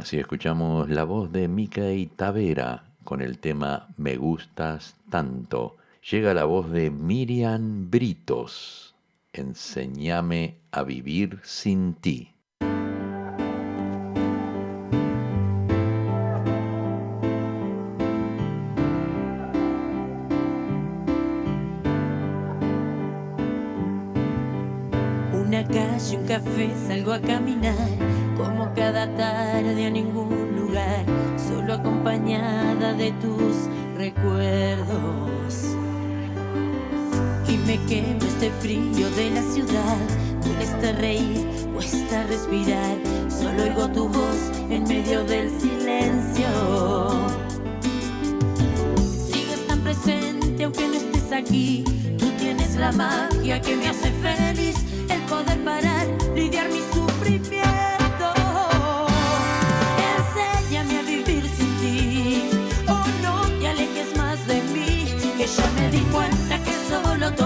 así 0.03 0.19
escuchamos 0.19 0.91
la 0.91 1.05
voz 1.05 1.31
de 1.31 1.47
Mickey 1.47 2.07
Tavera 2.07 2.83
con 3.05 3.23
el 3.23 3.39
tema 3.39 3.87
Me 3.97 4.17
gustas 4.17 4.97
tanto. 5.11 5.77
Llega 6.11 6.35
la 6.35 6.45
voz 6.45 6.73
de 6.73 6.91
Miriam 6.91 7.89
Britos. 7.89 8.97
Enséñame 9.33 10.57
a 10.73 10.83
vivir 10.83 11.39
sin 11.45 11.95
ti. 11.95 12.32
Una 25.53 25.65
calle, 25.65 26.17
un 26.17 26.27
café, 26.27 26.71
salgo 26.89 27.13
a 27.13 27.21
caminar 27.21 27.77
como 28.39 28.73
cada 28.75 29.07
tarde 29.15 29.85
a 29.85 29.91
ningún 29.91 30.57
lugar. 30.57 31.05
solo 31.37 31.75
acompañada 31.75 32.95
de 32.95 33.13
tus 33.21 33.69
recuerdos. 33.95 35.77
Y 37.47 37.59
me 37.67 37.79
quema 37.85 38.25
este 38.27 38.51
frío 38.61 39.11
de 39.11 39.31
la 39.31 39.43
ciudad, 39.43 39.99
cuesta 40.57 40.93
reír, 40.93 41.47
cuesta 41.75 42.25
respirar, 42.29 42.97
solo 43.29 43.65
oigo 43.65 43.89
tu 43.89 44.09
voz 44.09 44.51
en 44.71 44.85
medio 44.85 45.23
del 45.23 45.51
silencio. 45.61 46.49
Sigues 49.31 49.67
tan 49.67 49.81
presente 49.81 50.65
aunque 50.65 50.89
no 50.89 50.95
estés 50.95 51.31
aquí, 51.31 51.85
tú 52.19 52.25
tienes 52.39 52.75
la 52.77 52.91
magia 52.93 53.61
que 53.61 53.77
me 53.77 53.89
hace 53.89 54.11
feliz, 54.23 54.77
el 54.79 54.92
poder 55.33 55.59
parar, 55.65 56.07
lidiar 56.35 56.69
mi 56.69 56.83
sufrimiento. 56.93 58.29
Enséñame 60.13 60.95
a 61.01 61.03
vivir 61.15 61.45
sin 61.57 61.71
ti, 61.81 62.51
oh 62.95 63.07
no 63.25 63.35
te 63.59 63.69
alejes 63.73 64.11
más 64.17 64.39
de 64.47 64.59
mí, 64.75 64.91
que 65.39 65.47
ya 65.57 65.67
me 65.77 65.87
di 65.95 66.03
cuenta 66.15 66.55
que 66.65 66.75
solo 66.91 67.27
tu 67.39 67.45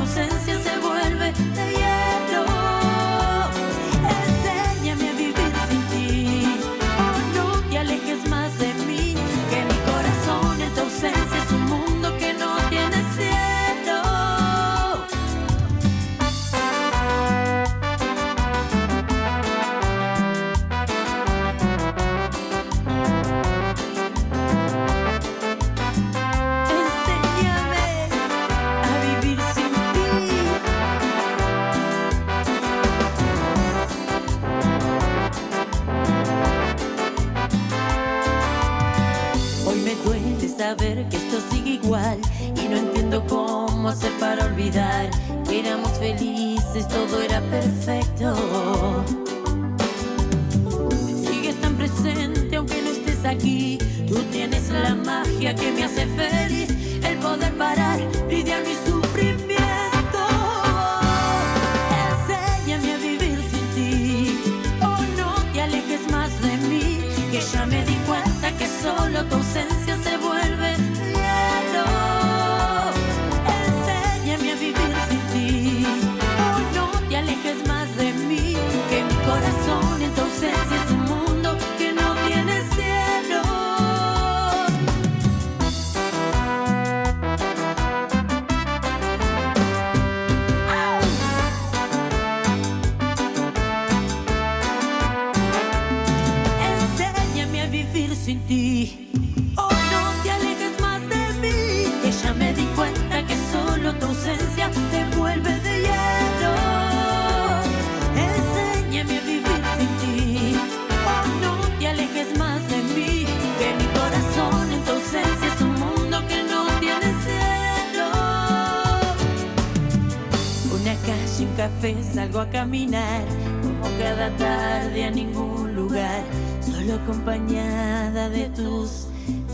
salgo 121.94 122.40
a 122.40 122.50
caminar, 122.50 123.24
como 123.62 123.82
cada 123.98 124.36
tarde 124.36 125.04
a 125.04 125.10
ningún 125.10 125.76
lugar, 125.76 126.24
solo 126.60 126.94
acompañada 126.94 128.28
de 128.28 128.48
tus 128.48 129.08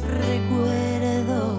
recuerdos. 0.08 1.52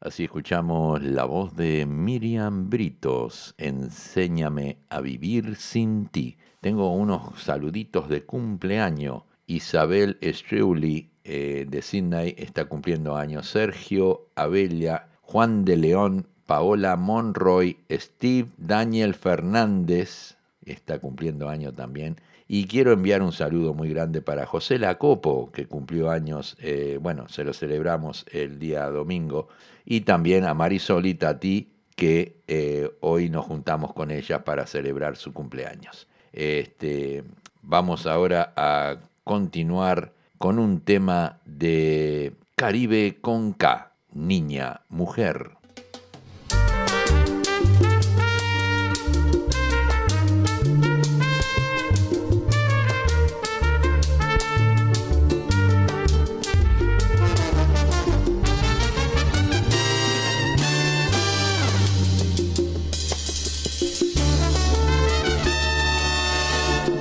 Así 0.00 0.24
escuchamos 0.24 1.02
la 1.02 1.24
voz 1.24 1.56
de 1.56 1.84
Miriam 1.86 2.70
Britos, 2.70 3.54
Enséñame 3.58 4.78
a 4.88 5.00
vivir 5.00 5.56
sin 5.56 6.06
ti. 6.06 6.36
Tengo 6.60 6.92
unos 6.94 7.42
saluditos 7.42 8.08
de 8.08 8.24
cumpleaños. 8.24 9.24
Isabel 9.46 10.18
Streuli 10.22 11.10
eh, 11.24 11.66
de 11.68 11.82
Sydney 11.82 12.34
está 12.38 12.66
cumpliendo 12.66 13.16
años. 13.16 13.48
Sergio 13.48 14.28
Abella, 14.36 15.08
Juan 15.22 15.64
de 15.64 15.76
León, 15.76 16.26
Paola 16.52 16.96
Monroy, 16.96 17.78
Steve 17.90 18.50
Daniel 18.58 19.14
Fernández 19.14 20.36
está 20.66 20.98
cumpliendo 20.98 21.48
años 21.48 21.74
también. 21.74 22.20
Y 22.46 22.66
quiero 22.66 22.92
enviar 22.92 23.22
un 23.22 23.32
saludo 23.32 23.72
muy 23.72 23.88
grande 23.88 24.20
para 24.20 24.44
José 24.44 24.78
Lacopo, 24.78 25.50
que 25.50 25.64
cumplió 25.64 26.10
años, 26.10 26.58
eh, 26.60 26.98
bueno, 27.00 27.26
se 27.30 27.44
lo 27.44 27.54
celebramos 27.54 28.26
el 28.30 28.58
día 28.58 28.84
domingo, 28.90 29.48
y 29.86 30.02
también 30.02 30.44
a 30.44 30.52
Marisol 30.52 31.06
y 31.06 31.14
Tati, 31.14 31.70
que 31.96 32.36
eh, 32.48 32.90
hoy 33.00 33.30
nos 33.30 33.46
juntamos 33.46 33.94
con 33.94 34.10
ella 34.10 34.44
para 34.44 34.66
celebrar 34.66 35.16
su 35.16 35.32
cumpleaños. 35.32 36.06
Este, 36.34 37.24
vamos 37.62 38.06
ahora 38.06 38.52
a 38.56 38.98
continuar 39.24 40.12
con 40.36 40.58
un 40.58 40.80
tema 40.80 41.38
de 41.46 42.34
Caribe 42.56 43.16
con 43.22 43.54
K, 43.54 43.94
niña, 44.12 44.82
mujer. 44.90 45.61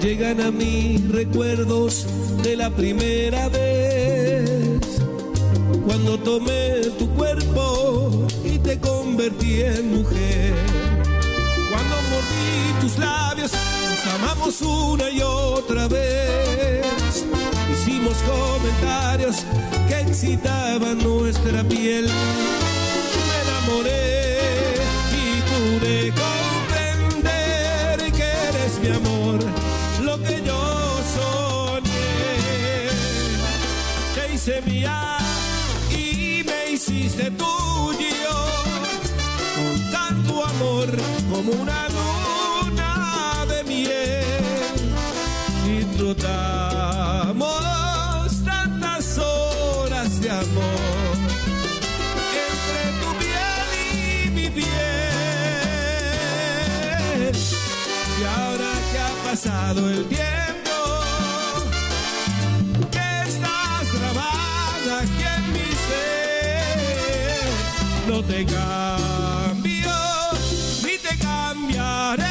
Llegan 0.01 0.41
a 0.41 0.49
mí 0.49 0.97
recuerdos 1.11 2.07
de 2.41 2.55
la 2.55 2.71
primera 2.71 3.49
vez 3.49 4.79
cuando 5.85 6.17
tomé 6.17 6.81
tu 6.97 7.07
cuerpo 7.11 8.27
y 8.43 8.57
te 8.57 8.79
convertí 8.79 9.61
en 9.61 9.97
mujer. 9.97 10.53
Cuando 11.69 11.95
mordí 12.09 12.81
tus 12.81 12.97
labios, 12.97 13.51
nos 13.51 14.13
amamos 14.15 14.61
una 14.63 15.07
y 15.11 15.21
otra 15.21 15.87
vez. 15.87 16.83
Hicimos 17.71 18.15
comentarios 18.23 19.45
que 19.87 19.99
excitaban 19.99 20.97
nuestra 20.97 21.63
piel. 21.63 22.09
Me 23.27 23.37
enamoré 23.43 24.39
y 25.13 25.79
pude 25.79 26.11
hice 34.41 34.63
y 35.91 36.43
me 36.43 36.71
hiciste 36.71 37.29
tuyo, 37.31 38.33
con 39.55 39.91
tanto 39.91 40.43
amor 40.43 40.89
como 41.31 41.51
una 41.51 41.87
luna 41.89 43.45
de 43.47 43.63
miel. 43.65 44.25
Disfrutamos 45.63 46.50
te 68.45 68.53
cambio 68.53 69.91
ni 70.83 70.97
te 70.97 71.15
cambiaré. 71.17 72.23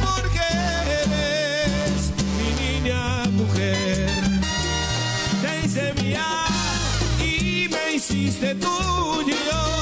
Porque 0.00 0.46
eres 1.02 2.12
mi 2.38 2.48
niña 2.62 3.24
mujer. 3.32 4.08
Te 5.42 5.66
hice 5.66 5.92
mía 6.02 6.26
y 7.18 7.68
me 7.68 7.92
hiciste 7.96 8.54
tuyo. 8.54 9.79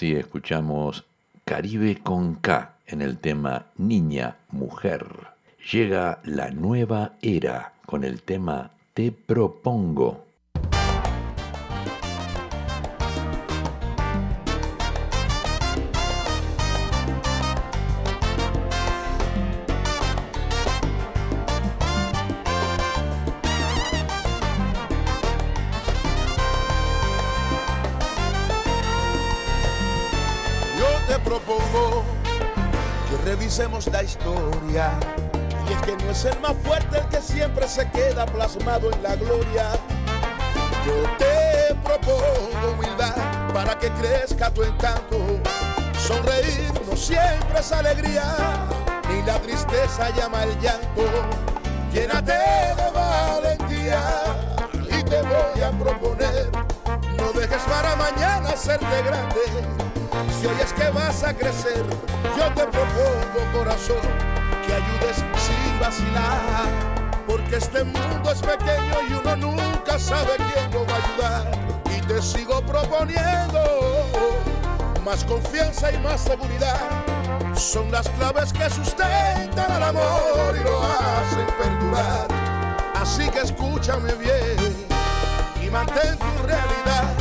Así 0.00 0.14
escuchamos 0.14 1.04
Caribe 1.44 1.98
con 2.02 2.36
K 2.36 2.72
en 2.86 3.02
el 3.02 3.18
tema 3.18 3.66
Niña, 3.76 4.34
Mujer. 4.50 5.04
Llega 5.70 6.20
la 6.24 6.50
nueva 6.50 7.12
era 7.20 7.74
con 7.84 8.04
el 8.04 8.22
tema 8.22 8.70
Te 8.94 9.12
propongo. 9.12 10.24
Y 35.68 35.72
es 35.72 35.82
que 35.82 35.96
no 36.04 36.10
es 36.10 36.24
el 36.24 36.40
más 36.40 36.54
fuerte 36.64 36.98
el 36.98 37.06
que 37.08 37.20
siempre 37.20 37.68
se 37.68 37.88
queda 37.90 38.24
plasmado 38.24 38.90
en 38.90 39.02
la 39.02 39.14
gloria. 39.14 39.72
Yo 40.86 40.94
te 41.18 41.74
propongo 41.84 42.72
humildad 42.72 43.14
para 43.52 43.78
que 43.78 43.90
crezca 43.90 44.50
tu 44.50 44.62
encanto. 44.62 45.18
Sonreír 45.98 46.72
no 46.88 46.96
siempre 46.96 47.60
es 47.60 47.72
alegría, 47.72 48.24
ni 49.08 49.22
la 49.22 49.38
tristeza 49.40 50.08
llama 50.16 50.44
el 50.44 50.58
llanto. 50.60 51.04
Llénate 51.92 52.32
de 52.32 52.90
valentía 52.94 54.02
y 54.88 55.02
te 55.02 55.22
voy 55.22 55.62
a 55.62 55.70
proponer. 55.72 56.50
No 57.18 57.32
dejes 57.38 57.62
para 57.64 57.96
mañana 57.96 58.56
serte 58.56 59.02
grande. 59.02 59.40
Si 60.40 60.46
hoy 60.46 60.56
es 60.62 60.72
que 60.72 60.88
vas 60.90 61.22
a 61.22 61.34
crecer, 61.34 61.84
yo 62.36 62.54
te 62.54 62.64
propongo 62.64 63.52
corazón 63.52 64.29
ayudes 64.72 65.16
sin 65.16 65.80
vacilar. 65.80 66.68
Porque 67.26 67.56
este 67.56 67.84
mundo 67.84 68.32
es 68.32 68.40
pequeño 68.40 68.94
y 69.08 69.12
uno 69.14 69.36
nunca 69.36 69.98
sabe 69.98 70.36
quién 70.36 70.70
lo 70.72 70.86
va 70.86 70.94
a 70.94 70.96
ayudar. 70.96 71.50
Y 71.96 72.00
te 72.06 72.20
sigo 72.22 72.60
proponiendo 72.62 73.60
más 75.04 75.24
confianza 75.24 75.92
y 75.92 75.98
más 75.98 76.20
seguridad. 76.20 76.80
Son 77.54 77.90
las 77.90 78.08
claves 78.10 78.52
que 78.52 78.68
sustentan 78.70 79.72
al 79.72 79.82
amor 79.82 80.56
y 80.58 80.64
lo 80.64 80.82
hacen 80.82 81.46
perdurar. 81.58 82.28
Así 82.94 83.28
que 83.30 83.40
escúchame 83.40 84.12
bien 84.14 84.86
y 85.62 85.70
mantén 85.70 86.18
tu 86.18 86.46
realidad. 86.46 87.14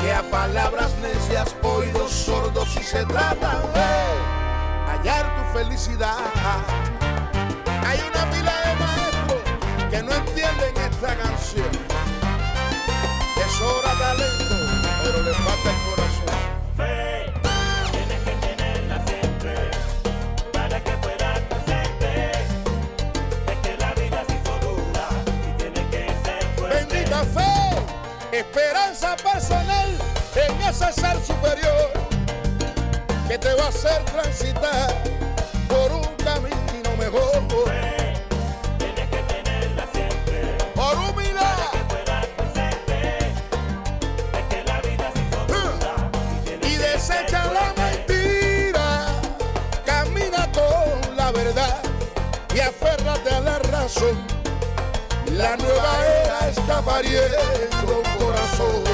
Que 0.00 0.12
a 0.12 0.22
palabras 0.30 0.92
necias, 1.02 1.54
oídos 1.62 2.12
sordos 2.12 2.76
y 2.80 2.82
se 2.82 3.04
trata 3.06 3.45
felicidad. 5.56 6.18
Hay 7.86 7.98
una 8.00 8.30
pila 8.30 8.54
de 8.66 8.74
maestros 8.84 9.42
que 9.90 10.02
no 10.02 10.12
entienden 10.12 10.76
esta 10.90 11.16
canción. 11.16 11.70
Que 13.34 13.44
sobra 13.58 13.92
talento, 13.98 14.56
pero 15.02 15.22
le 15.22 15.32
falta 15.32 15.68
el 15.74 15.78
corazón. 15.88 16.40
Fe, 16.76 17.32
tienes 17.90 18.20
que 18.26 18.34
tenerla 18.46 18.96
siempre 19.06 19.54
para 20.52 20.78
que 20.84 20.92
puedas 21.04 21.40
crecerte. 21.48 22.32
Es 23.52 23.58
que 23.62 23.76
la 23.78 23.94
vida 23.94 24.24
se 24.28 24.34
hizo 24.36 24.54
dura 24.60 25.08
y 25.48 25.52
tienes 25.62 25.86
que 25.90 26.02
ser 26.24 26.42
fuerte. 26.56 26.84
Bendita 26.84 27.24
fe, 27.36 28.38
esperanza 28.38 29.16
personal 29.16 29.88
en 30.34 30.60
ese 30.68 30.92
ser 30.92 31.16
superior 31.24 31.92
que 33.26 33.38
te 33.38 33.54
va 33.54 33.64
a 33.64 33.68
hacer 33.68 34.04
transitar 34.04 35.05
la 55.32 55.56
nueva 55.56 56.06
era 56.06 56.48
está 56.50 56.82
pariendo 56.82 58.02
corazón. 58.18 58.85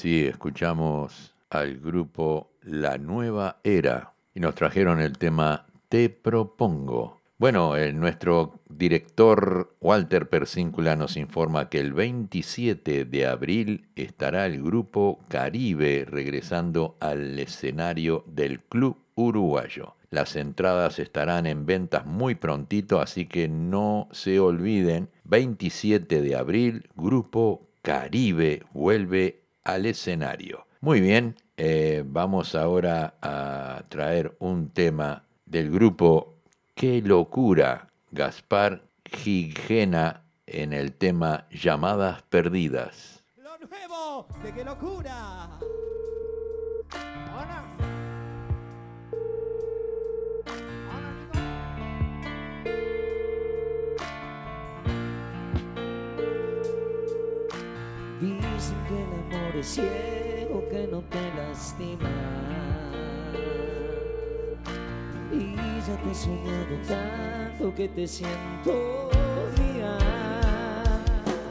Así 0.00 0.24
escuchamos 0.24 1.34
al 1.50 1.76
grupo 1.76 2.52
La 2.62 2.96
Nueva 2.96 3.58
Era 3.62 4.14
y 4.34 4.40
nos 4.40 4.54
trajeron 4.54 4.98
el 4.98 5.18
tema 5.18 5.66
Te 5.90 6.08
propongo. 6.08 7.20
Bueno, 7.36 7.76
el, 7.76 8.00
nuestro 8.00 8.62
director 8.70 9.76
Walter 9.78 10.30
Persíncula 10.30 10.96
nos 10.96 11.18
informa 11.18 11.68
que 11.68 11.80
el 11.80 11.92
27 11.92 13.04
de 13.04 13.26
abril 13.26 13.88
estará 13.94 14.46
el 14.46 14.62
grupo 14.62 15.20
Caribe 15.28 16.06
regresando 16.08 16.96
al 16.98 17.38
escenario 17.38 18.24
del 18.26 18.60
Club 18.60 18.96
Uruguayo. 19.16 19.96
Las 20.08 20.34
entradas 20.34 20.98
estarán 20.98 21.44
en 21.44 21.66
ventas 21.66 22.06
muy 22.06 22.36
prontito, 22.36 23.02
así 23.02 23.26
que 23.26 23.48
no 23.48 24.08
se 24.12 24.40
olviden, 24.40 25.10
27 25.24 26.22
de 26.22 26.36
abril, 26.36 26.88
Grupo 26.96 27.66
Caribe 27.82 28.62
vuelve 28.72 29.39
al 29.72 29.86
escenario. 29.86 30.66
Muy 30.80 31.00
bien, 31.00 31.36
eh, 31.56 32.02
vamos 32.06 32.54
ahora 32.54 33.14
a 33.20 33.84
traer 33.88 34.36
un 34.38 34.70
tema 34.70 35.24
del 35.46 35.70
grupo 35.70 36.36
Qué 36.74 37.02
locura, 37.02 37.88
Gaspar 38.10 38.82
Gigena 39.04 40.22
en 40.46 40.72
el 40.72 40.92
tema 40.94 41.46
Llamadas 41.50 42.22
Perdidas. 42.22 43.22
Lo 43.36 43.58
nuevo 43.58 44.26
de 44.42 44.52
Qué 44.52 44.64
locura. 44.64 45.58
dicen 58.60 58.76
que 58.86 58.94
el 58.94 59.38
amor 59.38 59.56
es 59.56 59.66
ciego, 59.66 60.68
que 60.68 60.86
no 60.92 61.00
te 61.00 61.34
lastima. 61.34 62.10
Y 65.32 65.54
ya 65.86 65.96
te 66.02 66.10
he 66.10 66.14
soñado 66.14 66.76
tanto 66.86 67.74
que 67.74 67.88
te 67.88 68.06
siento 68.06 69.08
día. 69.56 69.96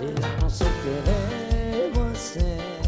Y 0.02 0.42
no 0.42 0.50
sé 0.50 0.66
qué 0.84 1.90
debo 1.90 2.04
hacer. 2.12 2.79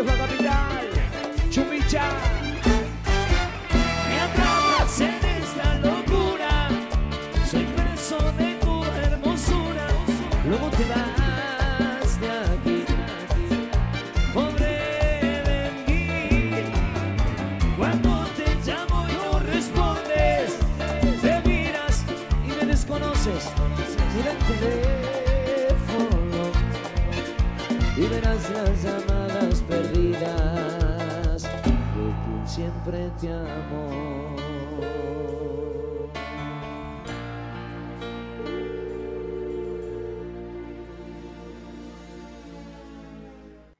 Juan 0.00 0.16
Capital, 0.16 0.88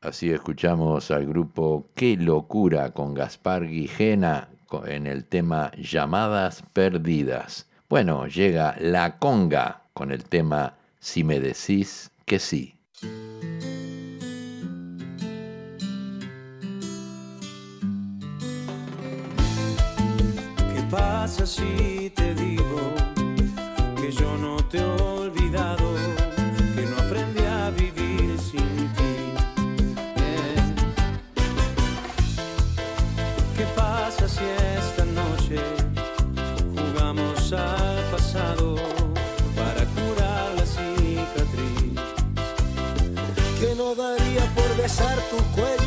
Así 0.01 0.31
escuchamos 0.31 1.11
al 1.11 1.27
grupo 1.27 1.87
Qué 1.95 2.17
locura 2.17 2.93
con 2.93 3.15
Gaspar 3.15 3.67
Guijena 3.67 4.49
en 4.87 5.07
el 5.07 5.25
tema 5.25 5.73
Llamadas 5.77 6.63
Perdidas. 6.73 7.69
Bueno, 7.89 8.27
llega 8.27 8.77
La 8.81 9.19
Conga 9.19 9.83
con 9.95 10.13
el 10.13 10.25
tema 10.25 10.75
Si 11.01 11.25
me 11.25 11.41
decís 11.41 12.11
que 12.27 12.39
sí. 12.39 12.75
Pasa 21.29 21.45
si 21.45 22.11
te 22.17 22.35
digo 22.35 22.81
que 24.01 24.11
yo 24.11 24.35
no 24.39 24.57
te 24.71 24.79
he 24.79 25.03
olvidado, 25.03 25.85
que 26.75 26.87
no 26.87 26.97
aprendí 26.97 27.45
a 27.45 27.69
vivir 27.69 28.39
sin 28.39 28.89
ti? 28.97 29.15
Eh. 30.17 30.57
¿Qué 33.57 33.67
pasa 33.77 34.27
si 34.27 34.45
esta 34.79 35.05
noche 35.05 35.57
jugamos 36.75 37.53
al 37.53 38.03
pasado 38.11 38.77
para 39.55 39.85
curar 39.97 40.55
la 40.57 40.65
cicatriz? 40.65 42.01
que 43.61 43.75
no 43.75 43.95
daría 43.95 44.45
por 44.55 44.77
besar 44.79 45.19
tu 45.31 45.37
cuello, 45.55 45.78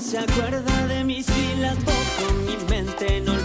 se 0.00 0.18
acuerda 0.18 0.86
de 0.86 1.02
mí 1.02 1.22
si 1.22 1.56
la 1.60 1.74
toco, 1.74 2.32
mi 2.46 2.56
mente 2.68 3.20
no 3.20 3.37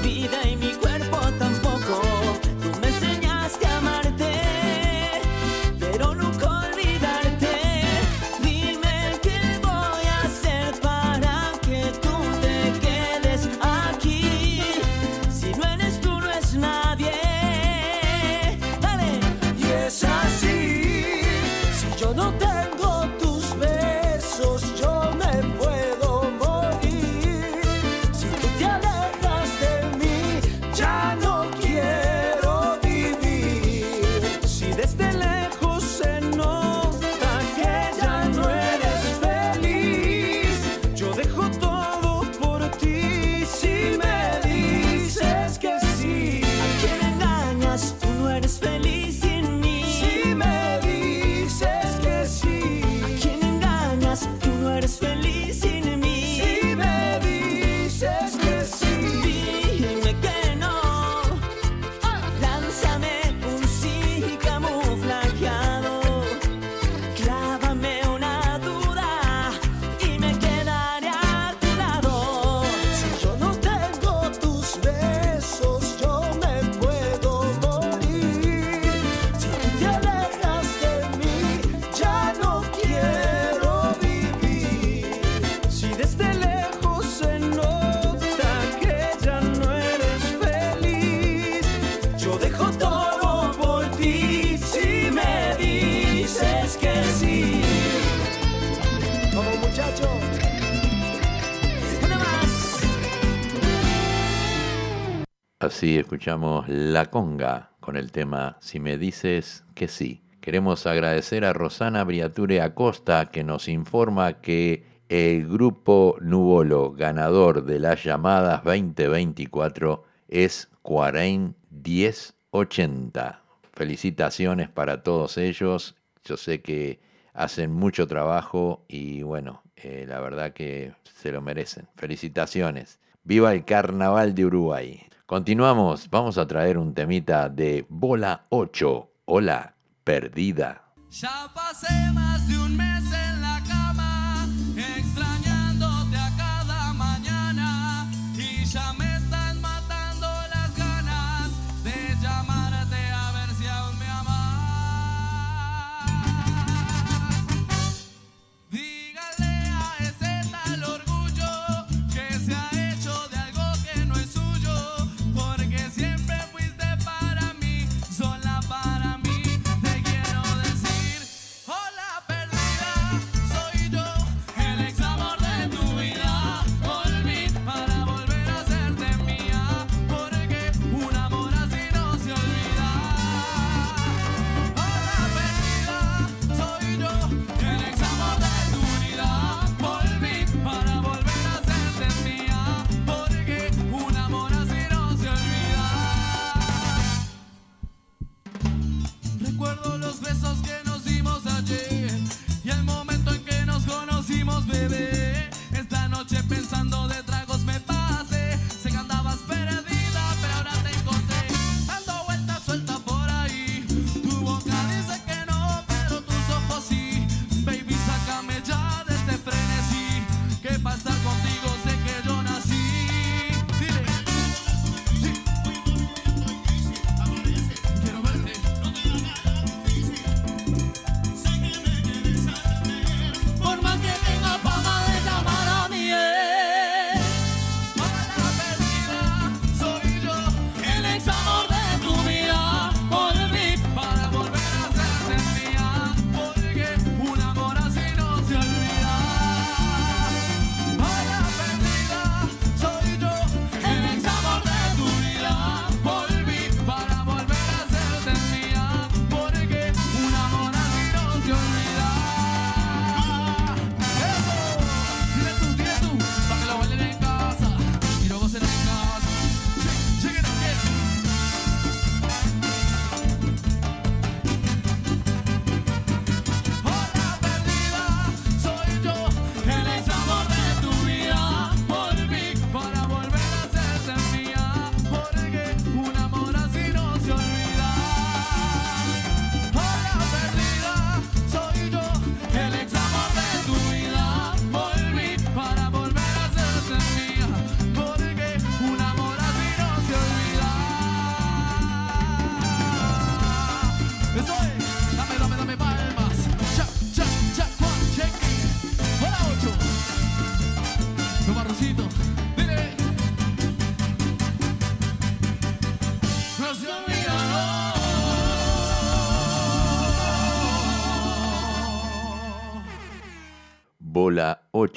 Así 105.83 105.97
escuchamos 105.97 106.65
La 106.69 107.07
Conga 107.07 107.71
con 107.81 107.97
el 107.97 108.13
tema 108.13 108.55
Si 108.61 108.79
me 108.79 108.97
dices 108.97 109.65
que 109.75 109.89
sí. 109.89 110.21
Queremos 110.39 110.87
agradecer 110.87 111.43
a 111.43 111.51
Rosana 111.51 112.05
Briature 112.05 112.61
Acosta 112.61 113.25
que 113.25 113.43
nos 113.43 113.67
informa 113.67 114.39
que 114.39 114.85
el 115.09 115.45
grupo 115.45 116.15
Nubolo 116.21 116.93
ganador 116.93 117.65
de 117.65 117.79
las 117.79 118.01
llamadas 118.01 118.63
2024 118.63 120.05
es 120.29 120.69
Cuarain 120.81 121.53
1080. 121.69 123.43
Felicitaciones 123.73 124.69
para 124.69 125.03
todos 125.03 125.37
ellos. 125.37 125.97
Yo 126.23 126.37
sé 126.37 126.61
que 126.61 127.01
hacen 127.33 127.73
mucho 127.73 128.07
trabajo 128.07 128.85
y 128.87 129.21
bueno, 129.23 129.63
eh, 129.75 130.05
la 130.07 130.21
verdad 130.21 130.53
que 130.53 130.93
se 131.13 131.33
lo 131.33 131.41
merecen. 131.41 131.89
Felicitaciones. 131.97 133.01
Viva 133.25 133.53
el 133.53 133.65
carnaval 133.65 134.33
de 134.33 134.45
Uruguay. 134.45 135.07
Continuamos, 135.25 136.09
vamos 136.09 136.37
a 136.37 136.45
traer 136.45 136.77
un 136.77 136.93
temita 136.93 137.47
de 137.47 137.85
Bola 137.87 138.45
8, 138.49 139.09
Hola 139.23 139.73
Perdida. 140.03 140.93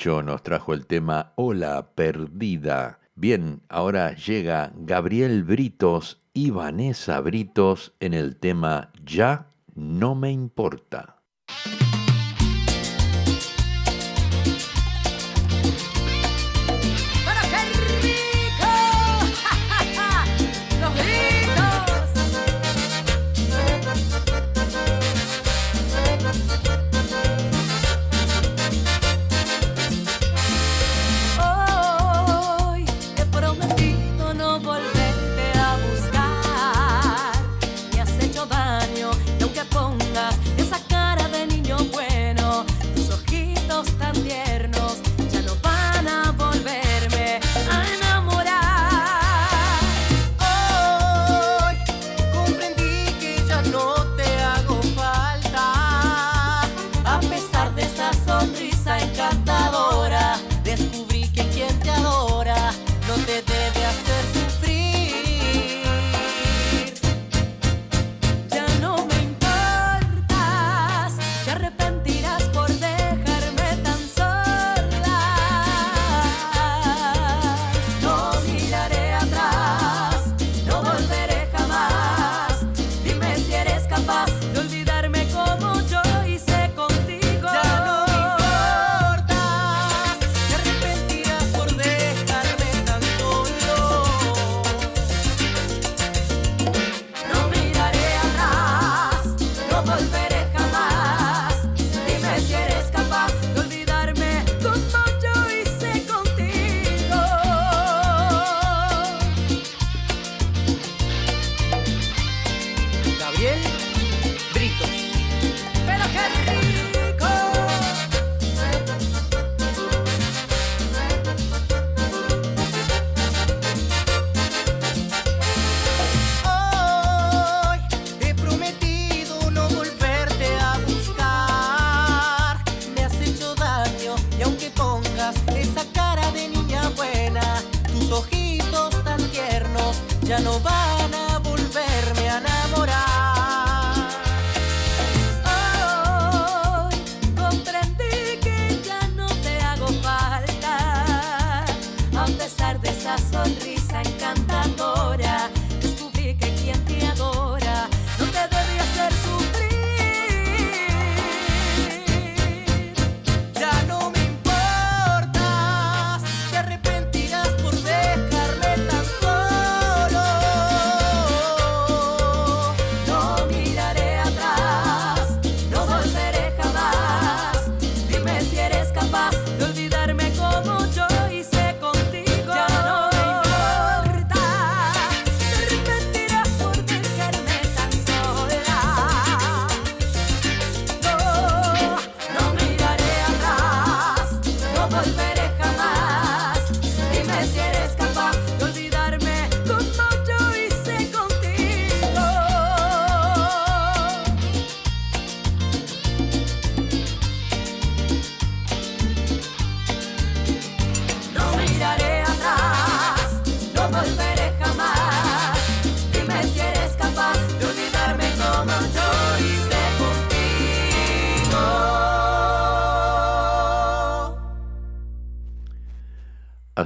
nos 0.05 0.43
trajo 0.43 0.75
el 0.75 0.87
tema 0.87 1.33
Hola 1.37 1.89
Perdida. 1.95 3.01
Bien, 3.15 3.63
ahora 3.69 4.15
llega 4.15 4.73
Gabriel 4.77 5.43
Britos 5.43 6.23
y 6.35 6.51
Vanessa 6.51 7.19
Britos 7.21 7.95
en 7.99 8.13
el 8.13 8.37
tema 8.37 8.93
Ya 9.05 9.49
no 9.75 10.15
me 10.15 10.31
importa. 10.31 11.16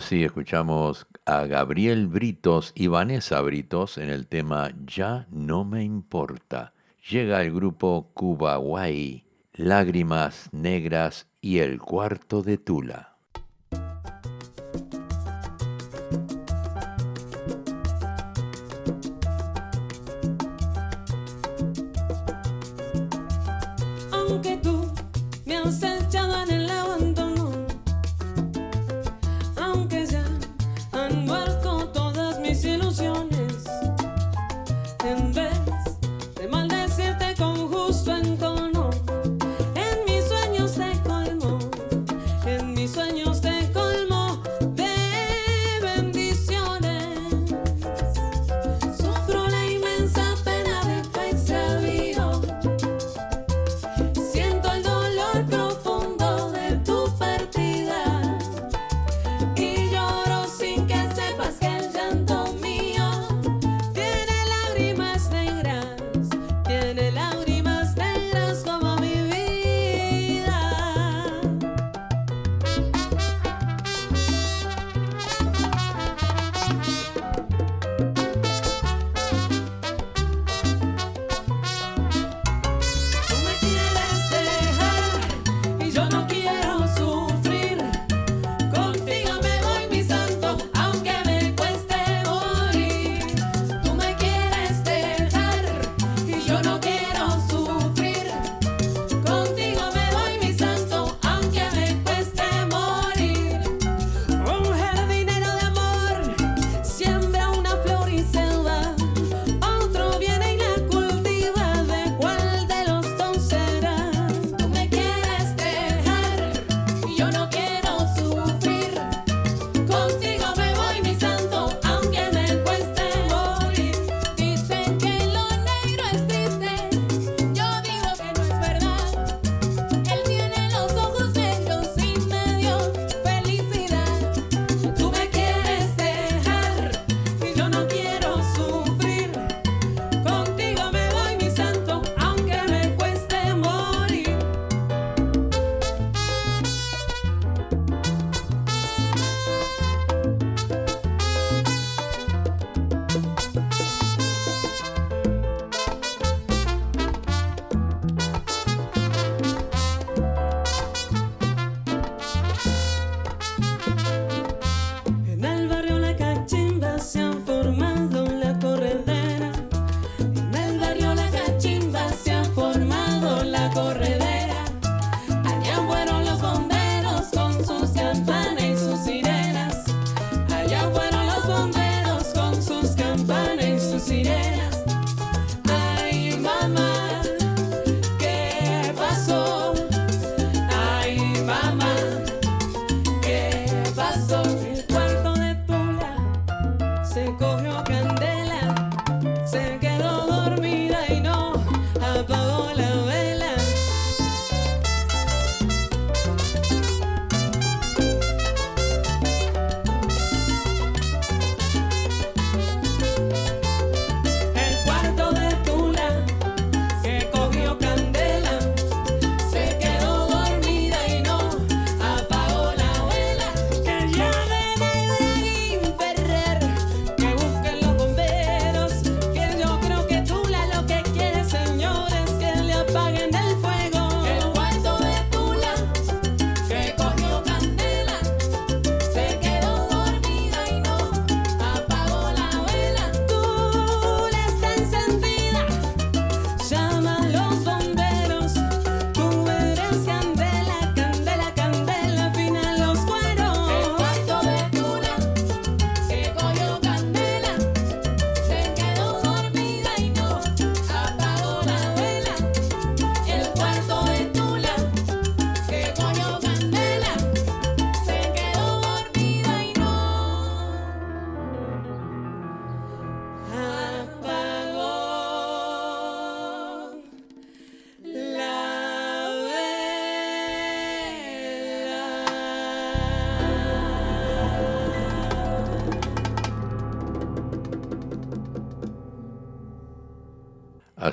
así 0.01 0.25
escuchamos 0.25 1.07
a 1.27 1.45
Gabriel 1.45 2.07
Britos 2.07 2.73
y 2.75 2.87
Vanessa 2.87 3.39
Britos 3.43 3.99
en 3.99 4.09
el 4.09 4.29
tema 4.29 4.73
Ya 4.87 5.27
no 5.31 5.63
me 5.67 5.85
importa. 5.85 6.73
Llega 7.11 7.43
el 7.43 7.53
grupo 7.53 8.11
Cubaguay, 8.15 9.27
Lágrimas 9.53 10.49
Negras 10.53 11.29
y 11.43 11.59
El 11.59 11.81
Cuarto 11.81 12.43
de 12.43 12.57
Tula. 12.57 13.10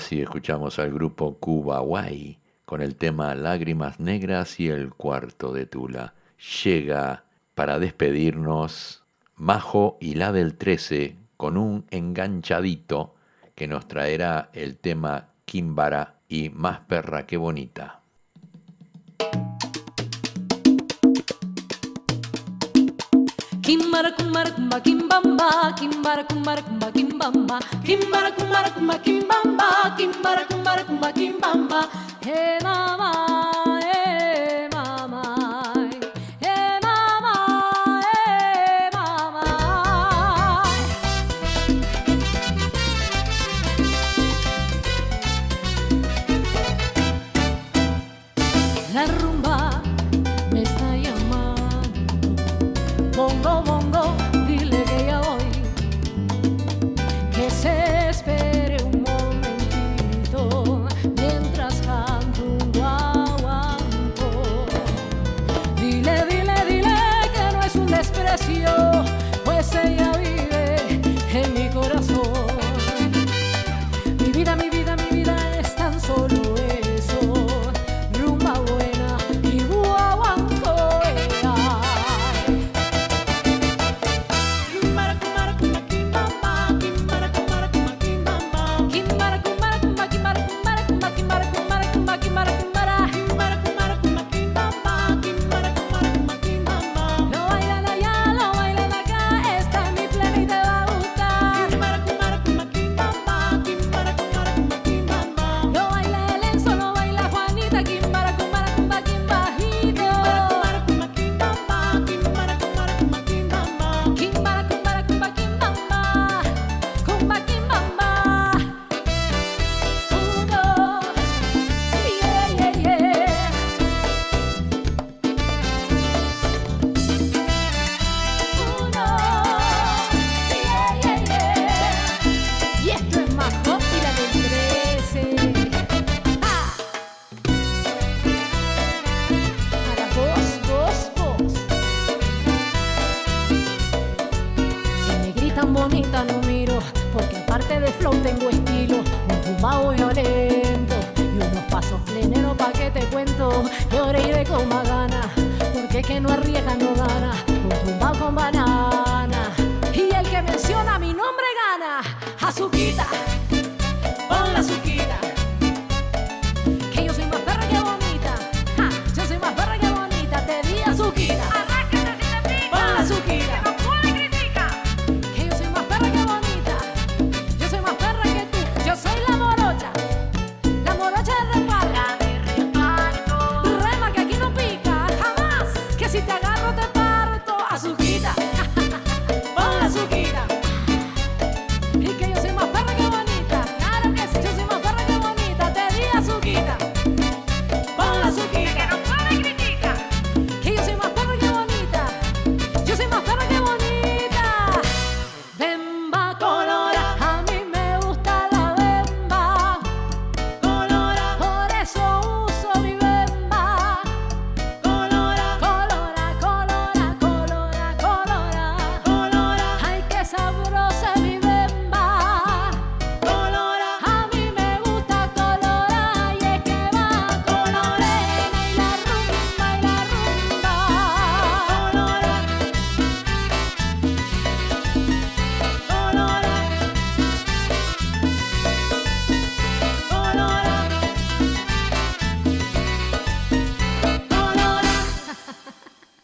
Así 0.08 0.22
escuchamos 0.22 0.80
al 0.80 0.94
grupo 0.94 1.36
Cuba 1.38 1.80
Guay 1.80 2.40
con 2.64 2.82
el 2.82 2.96
tema 2.96 3.36
Lágrimas 3.36 4.00
Negras 4.00 4.58
y 4.58 4.70
el 4.70 4.94
cuarto 4.94 5.52
de 5.52 5.66
Tula. 5.66 6.14
Llega 6.64 7.26
para 7.56 7.78
despedirnos 7.78 9.04
Majo 9.36 9.98
y 10.00 10.14
la 10.14 10.32
del 10.32 10.56
13 10.56 11.18
con 11.36 11.58
un 11.58 11.84
enganchadito 11.92 13.16
que 13.54 13.68
nos 13.68 13.90
traerá 13.90 14.50
el 14.54 14.78
tema 14.78 15.28
Quimbara 15.44 16.22
y 16.30 16.52
Más 16.52 16.80
perra 16.80 17.26
que 17.26 17.36
bonita. 17.36 17.97
kumbara 23.98 24.12
kumbara 24.12 24.52
kumba 24.52 24.80
kimbamba 24.80 25.74
kimbara 25.74 26.24
kumbara 26.24 26.62
kumba 26.62 26.92
kimbamba. 26.92 27.60
Kimbara 27.84 28.30
kumbara 28.32 28.70
kumba 28.70 28.96
kimbamba 29.02 29.68
kimbara 29.98 30.44
kumbara 30.46 30.84
kumba 30.86 31.10
kimbamba. 31.14 31.80
Hey 32.22 32.60
mama. 32.62 33.57